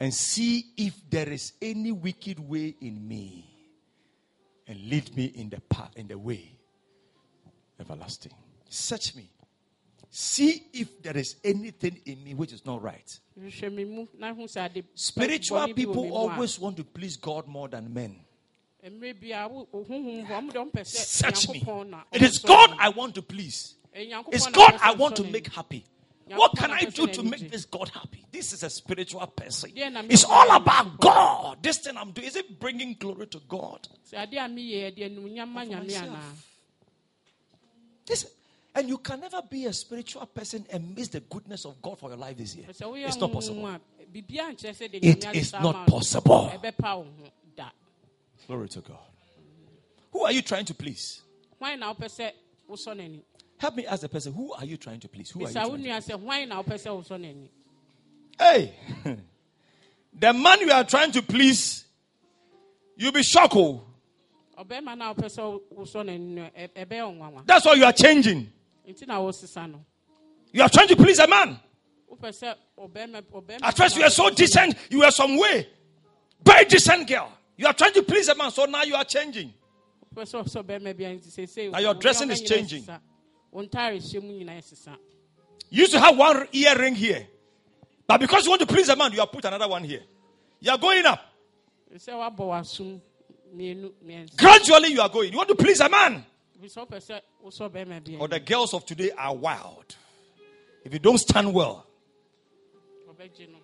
[0.00, 3.44] And see if there is any wicked way in me.
[4.66, 6.58] And lead me in the path, in the way
[7.80, 8.32] everlasting.
[8.68, 9.30] Search me.
[10.10, 13.18] See if there is anything in me which is not right.
[13.38, 16.76] hwehwɛ me mu na hu sɛ ade Spiritual bɔne bi wɔ me people always want
[16.76, 18.16] to please God more than men.
[18.84, 21.62] mmerɛ bia wo wo honhom hɔ ɔmo deɛ ɔmpɛ sɛ Search me.
[22.12, 22.74] It is God.
[22.78, 23.74] I want to please.
[23.94, 25.84] It's God I want to make happy.
[26.36, 28.24] What can I do to make this God happy?
[28.30, 29.72] This is a spiritual person.
[29.74, 31.62] It's all about God.
[31.62, 33.88] This thing I'm doing, is it bringing glory to God?
[34.10, 36.08] sɛ adeɛ a meyɛ ɛde animuonyam ma For nyame myself.
[36.08, 36.32] anaa
[38.06, 38.30] This,
[38.74, 42.08] and you can never be a spiritual person and miss the goodness of God for
[42.08, 42.66] your life this year.
[42.68, 42.80] It's
[43.16, 43.66] not possible.
[43.66, 46.50] a biribiara nkyerɛ sɛ de It is not possible.
[46.54, 47.70] ɛbɛpa wo ho da
[48.46, 48.98] Glory to God.
[50.12, 51.22] Who are you trying to please?
[53.58, 55.00] Hwan na wopɛ sɛ wosɔ n'ani Help me ask the person, who are you trying
[55.00, 55.30] to please?
[55.30, 57.48] Who are you trying to nua sɛ hwan na wopɛ sɛ wosɔ n'ani
[58.38, 58.72] Hey,
[60.18, 61.84] the man you are trying to please,
[62.96, 63.56] you'll be shocked.
[63.56, 63.84] oh.
[64.56, 67.92] ɔbɛrima na wopɛ sɛ wosɔ n'ani no ɛ- ɛbɛyɛ wo nwanwa That's why you are
[67.92, 68.52] changing.
[68.84, 71.58] You are trying to please a man.
[72.10, 75.68] wopɛ sɛ ɔbɛrima ɔbɛrima At first, you were so decent, you were some way.
[76.44, 77.32] Very decent girl.
[77.56, 79.52] You are trying to please a man, so now you are changing.
[80.14, 82.86] wopɛ sɛ ɔsɔ bɛrima bia nti seesei Now your dressing is changing.
[83.48, 83.52] Sesa.
[83.52, 84.96] wo ntare hyɛ mu nyinaa sesa
[85.70, 87.26] You used to have one earring here.
[88.06, 90.02] But because you want to please a man, you have put another one here.
[90.60, 91.20] You are going up.
[91.94, 93.00] sɛ woabɔ w'asom
[93.54, 95.30] mmienu mmiɛnsa Gradually, you are going.
[95.30, 96.24] You want to please a man.
[96.60, 99.94] bi sɛ wopɛ sɛ wosɔ bɛrima bi Or the girls of today are wild.
[100.84, 101.86] If you don't stand well,
[103.10, 103.58] ɔbɛgye no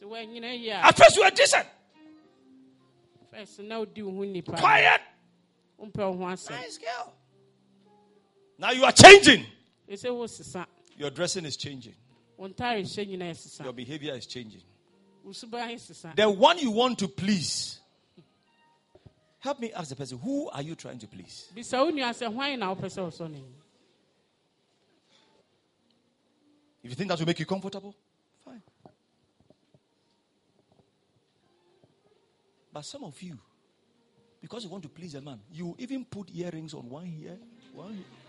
[0.00, 1.66] sɛ woanyina yi a at first you are decent,
[3.32, 5.00] first na wodi wo ho nnipa quiet,
[5.80, 7.12] wompɛ wo ho asɛm nice girl.
[8.62, 9.44] Now you are changing.
[10.96, 11.94] Your dressing is changing.
[12.38, 14.62] wo ntare hyɛ nyina Your behavior is changing.
[16.16, 17.78] The one you want to please.
[19.40, 21.48] Help me ask the person, who are you trying to please?
[21.54, 23.42] bisa wo nua sɛ hwan na wopɛ sɛ wosɔ ne
[26.84, 27.94] If you think that will make you comfortable,
[28.44, 28.62] fine.
[32.72, 33.38] But some of you,
[34.40, 37.38] because you want to please a man, you even put earrings on one here,
[37.74, 38.21] one here,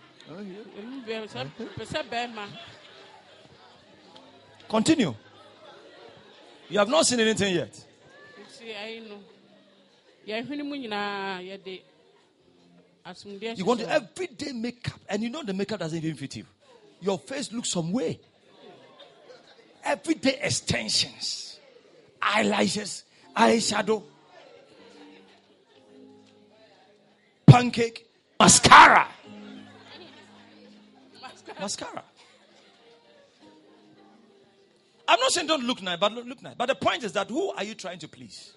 [4.69, 5.13] Continue.
[6.69, 7.85] You have not seen anything yet.
[13.57, 16.45] You want to every day makeup, and you know the makeup doesn't even fit you.
[17.01, 18.19] Your face looks some way.
[19.83, 21.59] Everyday extensions,
[22.21, 23.03] eyelashes,
[23.35, 24.01] eyeshadow,
[27.45, 28.07] pancake,
[28.39, 29.07] mascara.
[31.59, 32.03] Mascara.
[35.07, 36.55] I'm not saying don't look nice, but look, look nice.
[36.57, 38.53] But the point is that who are you trying to please?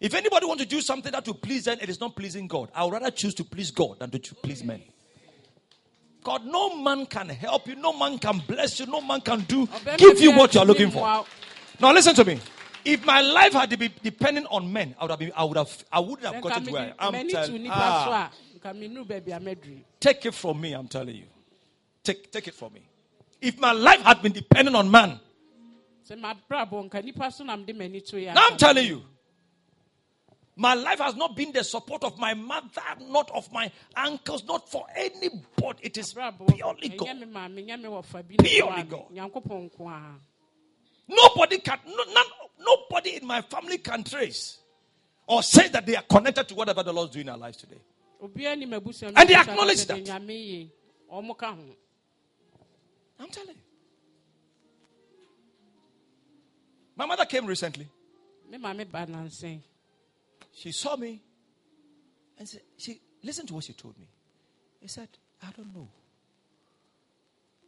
[0.00, 2.70] If anybody wants to do something that will please them, it is not pleasing God.
[2.74, 4.82] I would rather choose to please God than to please men.
[6.22, 9.68] God, no man can help you, no man can bless you, no man can do
[9.98, 11.24] give you what you are looking for.
[11.80, 12.40] Now listen to me.
[12.84, 15.56] If my life had to be depending on men, I would have been, I would
[15.56, 17.28] have I wouldn't have Sɛ gotten where I am.
[17.28, 21.16] Tell- ah, so a nka menuru baabi a mɛduru take it from me, I'm telling
[21.16, 21.24] you.
[22.04, 22.86] Take, take it from me.
[23.40, 25.18] If my life had been depending on man,
[26.08, 29.02] sɛ mabrabɔ nka nipa so na mede m'ani to yɛ now I'm telling you,
[30.56, 32.68] my life has not been the support of my mother,
[33.08, 35.78] not of my uncles, not for anybody.
[35.82, 37.18] It is purely God.
[37.18, 39.06] me maame nyɛ me wɔfa bi Purely God.
[39.12, 40.20] nyankopɔn nko a
[41.06, 42.26] Nobody can, no, none,
[42.58, 44.58] nobody in my family can trace
[45.26, 47.80] or say that they are connected to whatever the Lord's doing in our lives today.
[48.22, 50.06] obiara nim abusua And they acknowledge that.
[53.20, 53.62] I'm telling you.
[56.96, 57.88] My mother came recently.
[58.50, 59.60] me maame ba nansɛn
[60.52, 61.20] She saw me
[62.38, 64.06] and said, she listened to what she told me.
[64.80, 65.08] He said,
[65.42, 65.88] I don't know.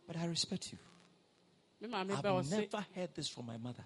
[0.06, 0.78] But I respect you.
[1.82, 3.84] I've never heard this from my mother.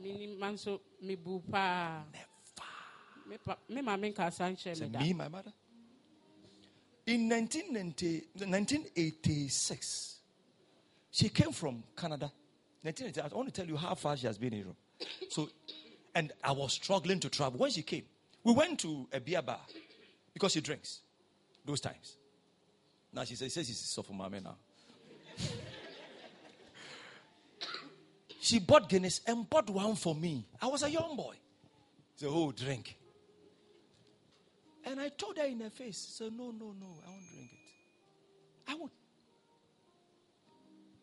[0.00, 2.02] menim ma nso mebu paa
[3.28, 5.52] me pa- me maame nka asa nkyerɛ me Said, me, my mother.
[7.06, 10.19] In 1990, 1986,
[11.10, 12.30] she came from Canada.
[12.84, 12.92] I
[13.32, 14.76] want to tell you how far she has been in Europe.
[15.28, 15.50] So,
[16.14, 17.58] and I was struggling to travel.
[17.58, 18.04] When she came,
[18.42, 19.60] we went to a beer bar
[20.32, 21.00] because she drinks
[21.64, 22.16] those times.
[23.12, 24.56] Now she says, says she's soft mommy now.
[28.40, 30.46] she bought Guinness and bought one for me.
[30.60, 31.34] I was a young boy.
[32.16, 32.96] She said, Oh, drink.
[34.84, 38.70] And I told her in her face, said, No, no, no, I won't drink it.
[38.70, 38.92] I won't.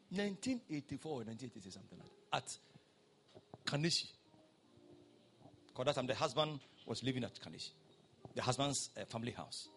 [0.10, 2.38] 1984 or 1980, something like that.
[2.38, 2.58] At
[3.66, 4.10] Kaneshie.
[5.68, 7.72] Because that time the husband was living at Kaneshie,
[8.36, 9.68] the husband's uh, family house.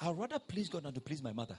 [0.00, 1.56] I'd rather please God than to please my mother.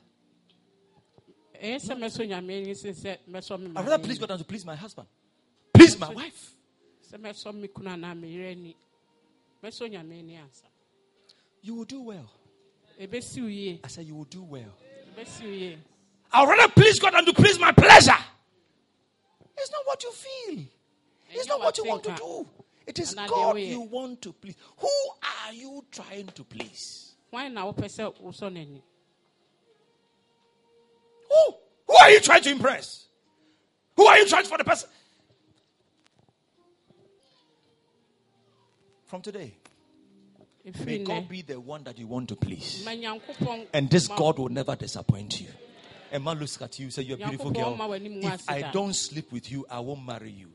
[1.61, 4.17] ɛyɛ sɛ mɛsɔ nyame ani sen sɛ mɛsɔ me I'd rather please.
[4.19, 5.07] God than to please my husband.
[5.73, 6.55] Please my wife.
[7.09, 8.75] sɛ mɛsɔ me kunu anaa me yere ani
[9.63, 10.65] mɛsɔ nyame ani ansa
[11.61, 12.29] You will do well.
[12.99, 14.73] Ɛbɛsi wo yie I said, You will do well.
[15.15, 15.77] ɛbɛsi wo yie
[16.31, 18.17] I'd rather please God than to please my pleasure.
[19.55, 20.65] It's not what you feel.
[21.29, 22.47] It's not what you want to do.
[22.87, 24.55] It is God you want to please.
[24.77, 24.89] Who
[25.47, 27.13] are you trying to please?
[27.33, 28.81] hwan na wopɛ sɛ wosɔ n'ani
[31.29, 31.55] Who?
[31.87, 33.07] Who are you trying to impress?
[33.95, 34.89] Who are you trying for the person?
[39.05, 39.57] From today,
[40.85, 42.85] may God be the one that you want to please.
[43.73, 45.47] And this God will never disappoint you.
[46.11, 47.75] A man looks at you, say, You're a beautiful girl.
[47.75, 50.51] Nyankopɔn ma w'anim If I don't sleep with you, I won't marry you.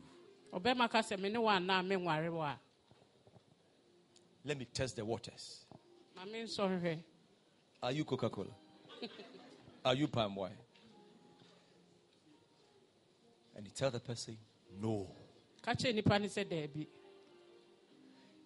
[0.53, 2.57] ɔbɛrima ka sɛ me ne wo anaa menware wo a
[4.45, 5.65] Let me test the waters.
[6.15, 6.99] ma mensɔ hwehwɛ
[7.83, 8.47] Are you Coca Cola?
[9.85, 10.51] Are you palm wine?
[13.55, 14.37] And you tell the person,
[14.81, 15.07] No.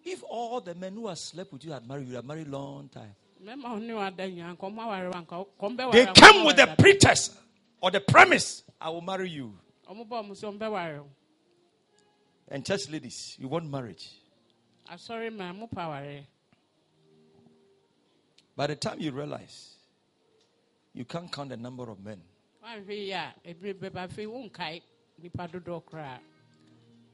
[0.04, 2.50] If all the men who have slept with you had married, you have married a
[2.50, 3.14] long time.
[3.42, 6.74] mɛma wo ne wada nyinaa nkɔmmɔ aware wa nka kɔm bɛware They came with the
[6.78, 7.32] pretext
[7.80, 9.58] or the premise, I will marry you.
[9.86, 9.92] da.
[9.94, 11.06] ɔmo bɔ ɔmo sɛ ɔmbɛware wo
[12.48, 14.10] And church ladies, you want marriage.
[14.90, 16.24] asɔre ma mo pa awareɛ
[18.56, 19.74] By the time you realize
[20.92, 22.22] you can't count the number of men,
[22.62, 24.82] woanhwɛ yi a ebire bɛba afei wonkae
[25.22, 26.18] nipa dodoɔ koraa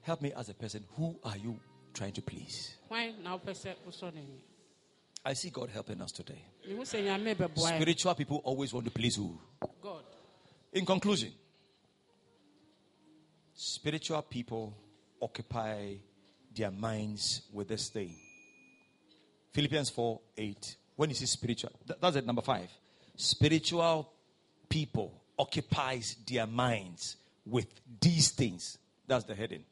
[0.03, 0.85] help me as a person.
[0.97, 1.59] Who are you
[1.95, 2.77] trying to please?
[2.89, 4.41] hwan na wopɛ sɛ wosɔ n'ani
[5.23, 6.43] I see God helping us today.
[6.69, 9.39] mehu sɛ nyame bɛboa ɛ Spiritual people always want to please who?
[9.83, 10.05] god
[10.73, 11.33] In conclusion,
[13.55, 14.73] spiritual people
[15.21, 15.95] occupy
[16.55, 18.15] their minds with this thing.
[19.53, 20.77] Philippians 4 8.
[20.97, 22.69] When you see spiritual, that's it, number five.
[23.17, 24.13] Spiritual
[24.69, 27.67] people occupies their minds with
[28.01, 28.79] these things.
[29.07, 29.65] That's the heading.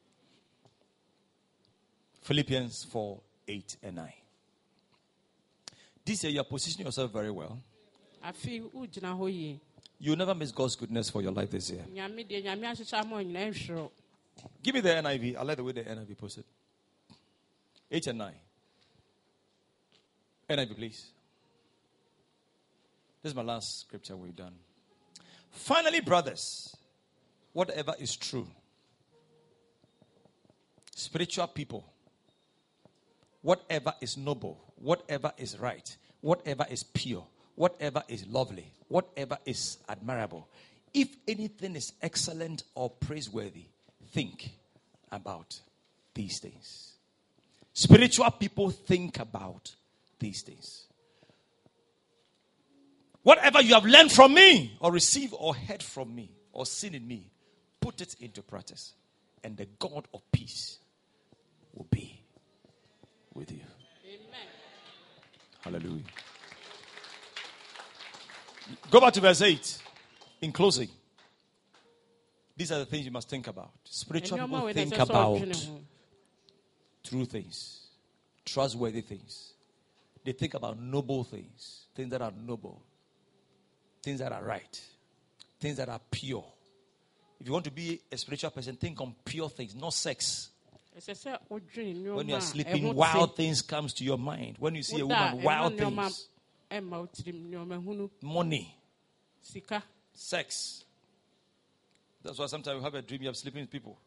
[2.28, 4.12] Philippians 4 8 and 9.
[6.04, 7.58] This year, you are positioning yourself very well.
[8.22, 9.60] afei wogyina hɔ yie
[9.98, 11.86] You'll never miss God's goodness for your life this year.
[11.90, 13.90] nyame deɛ nyame ahyehyɛ ama nyina nhwerɛw
[14.62, 15.36] Give me the NIV.
[15.38, 16.44] I like the way the NIV puts it.
[17.90, 18.34] 8 and 9.
[20.50, 21.06] NIV, please.
[23.22, 24.54] This is my last scripture we've done.
[25.50, 26.76] Finally, brothers,
[27.54, 28.46] whatever is true,
[30.94, 31.84] spiritual people,
[33.42, 40.48] whatever is noble, whatever is right, whatever is pure, whatever is lovely, whatever is admirable,
[40.94, 43.66] if anything is excellent or praiseworthy,
[44.12, 44.50] think
[45.12, 45.60] about
[46.14, 46.92] these things.
[47.72, 49.74] Spiritual people think about
[50.18, 50.84] these things.
[53.22, 57.06] Whatever you have learned from me, or received, or heard from me, or seen in
[57.06, 57.30] me,
[57.80, 58.94] put it into practice,
[59.44, 60.78] and the God of peace
[61.74, 62.17] will be
[63.38, 63.60] with you.
[64.04, 64.48] amen
[65.60, 66.04] Hallelujah.
[68.90, 69.78] Go back to verse 8
[70.42, 70.88] in closing.
[72.56, 73.70] These are the things you must think about.
[73.84, 75.40] Spiritual people think about
[77.04, 77.86] true things,
[78.44, 79.52] trustworthy things.
[80.24, 82.82] They think about noble things, things that are noble,
[84.02, 84.80] things that are right,
[85.60, 86.44] things that are pure.
[87.40, 90.50] If you want to be a spiritual person, think on pure things, not sex.
[90.98, 94.56] Ɛsɛ sɛ wodwene When you are sleeping, wild things comes to your mind.
[94.58, 96.28] When you see a woman, wild things,
[96.70, 98.74] ɛmma wo tirim nneɔma money,
[99.40, 99.82] sika
[100.12, 100.84] sex.
[102.22, 103.98] That's why sometimes you have a dream you have sleeping with people.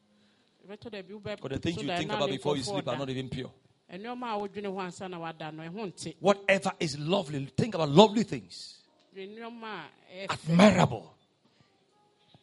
[0.68, 3.10] Ɛbɛtɔ dɛ bi wobɛ- But the things you think about before you sleep are not
[3.10, 3.52] even pure.
[3.92, 7.89] ɛnneɔma a wodwene ho ansa na wada no ɛho nte Whatever is lovely, think about
[7.89, 8.80] lovely things.
[9.16, 10.50] dwene nneɔma a ɛyɛ fɛ.
[10.50, 11.16] admirable.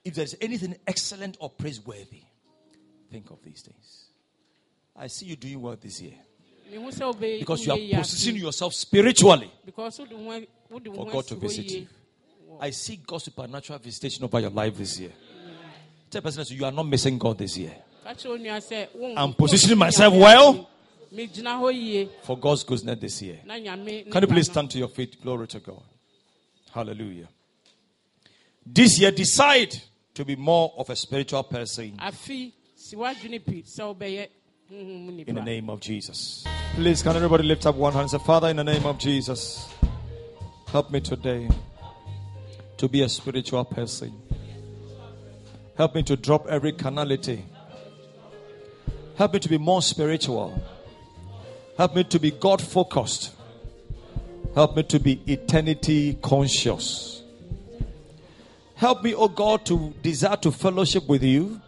[0.04, 2.22] If there's anything excellent or praiseworthy,
[3.10, 4.07] think of these things.
[4.98, 6.14] I see you doing well this year
[6.70, 11.26] mehu sɛ wobɛ- because you are positioning yourself spiritually because wode ho wode for God
[11.26, 11.86] to visit you.
[12.60, 15.12] I see God's supernatural visitation over your life this year.
[16.10, 19.14] Tell person you, are not missing God this year Ka kyerɛ wo nua sɛ, wo-
[19.16, 20.68] I'm positioning myself well.
[21.12, 21.14] ase.
[21.14, 23.40] megyina hɔ yie for God's goodness this year.
[23.46, 25.20] Can you please stand to your feet?
[25.22, 25.82] Glory to God.
[26.70, 27.28] Hallelujah.
[28.64, 29.74] This year, decide
[30.14, 31.98] to be more of a spiritual person
[34.68, 36.44] afi si w'adwene pi sɛ wobɛyɛ honhom mu in the name of Jesus.
[36.74, 39.68] Please, can everybody lift up one hand and say, Father, in the name of Jesus,
[40.68, 41.48] help me today
[42.76, 44.12] to be a spiritual person.
[45.76, 47.44] Help me to drop every carnality.
[49.16, 50.62] Help me to be more spiritual.
[51.76, 53.32] Help me to be God focused.
[54.54, 57.22] Help me to be eternity conscious.
[58.74, 61.60] Help me, oh God, to desire to fellowship with you.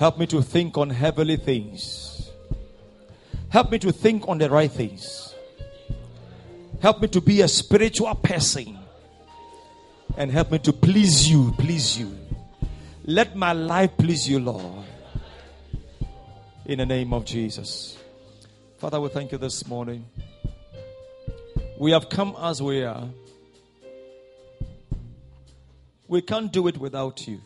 [0.00, 2.30] Help me to think on heavenly things.
[3.50, 5.34] Help me to think on the right things.
[6.80, 8.78] Help me to be a spiritual person.
[10.16, 12.16] And help me to please you, please you.
[13.04, 14.86] Let my life please you, Lord.
[16.64, 17.98] In the name of Jesus.
[18.78, 20.06] Father, we thank you this morning.
[21.78, 23.06] We have come as we are.
[26.08, 27.42] We can't do it without you.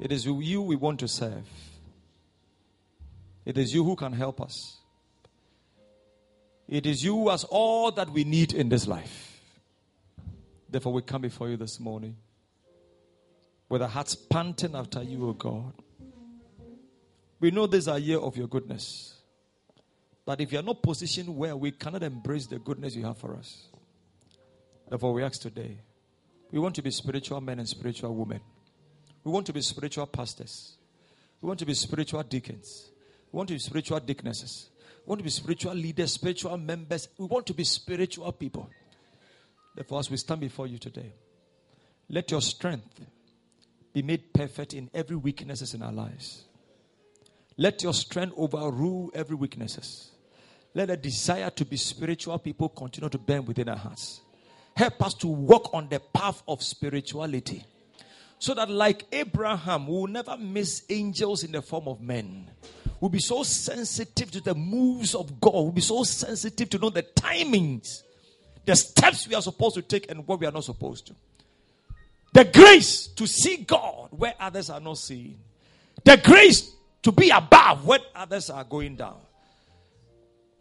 [0.00, 1.46] It is you we want to serve.
[3.44, 4.76] It is you who can help us.
[6.68, 9.40] It is you who has all that we need in this life.
[10.68, 12.16] Therefore, we come before you this morning
[13.68, 15.72] with our hearts panting after you, O God.
[17.40, 19.14] We know this is a year of your goodness.
[20.26, 23.34] But if you are not positioned where we cannot embrace the goodness you have for
[23.34, 23.68] us.
[24.88, 25.78] Therefore, we ask today
[26.50, 28.40] we want to be spiritual men and spiritual women.
[29.28, 30.78] We want to be spiritual pastors.
[31.42, 32.88] We want to be spiritual deacons.
[33.30, 34.70] We want to be spiritual deaconesses.
[35.04, 37.08] We want to be spiritual leaders, spiritual members.
[37.18, 38.70] We want to be spiritual people.
[39.74, 41.12] Therefore, as we stand before you today,
[42.08, 43.02] let your strength
[43.92, 46.44] be made perfect in every weaknesses in our lives.
[47.58, 50.10] Let your strength overrule every weaknesses.
[50.72, 54.22] Let a desire to be spiritual people continue to burn within our hearts.
[54.74, 57.66] Help us to walk on the path of spirituality.
[58.38, 62.50] So that, like Abraham, we will never miss angels in the form of men.
[63.00, 65.54] We'll be so sensitive to the moves of God.
[65.54, 68.02] We'll be so sensitive to know the timings,
[68.64, 71.14] the steps we are supposed to take, and what we are not supposed to.
[72.32, 75.38] The grace to see God where others are not seeing.
[76.04, 76.72] The grace
[77.02, 79.18] to be above where others are going down.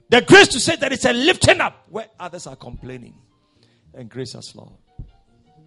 [0.09, 3.15] The grace to say that it's a lifting up where others are complaining.
[3.93, 4.71] And grace us, Lord,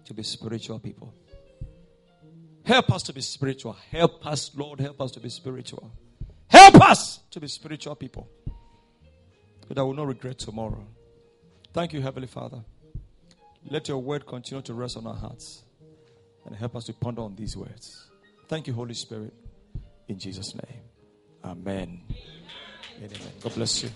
[0.05, 1.13] to be spiritual people.
[2.63, 3.75] Help us to be spiritual.
[3.91, 5.91] Help us, Lord, help us to be spiritual.
[6.47, 8.27] Help us to be spiritual people.
[9.67, 10.85] That I will not regret tomorrow.
[11.73, 12.59] Thank you, Heavenly Father.
[13.69, 15.63] Let your word continue to rest on our hearts
[16.45, 18.07] and help us to ponder on these words.
[18.47, 19.33] Thank you, Holy Spirit.
[20.07, 20.81] In Jesus' name.
[21.43, 22.01] Amen.
[22.97, 23.19] Amen.
[23.41, 23.89] God bless you.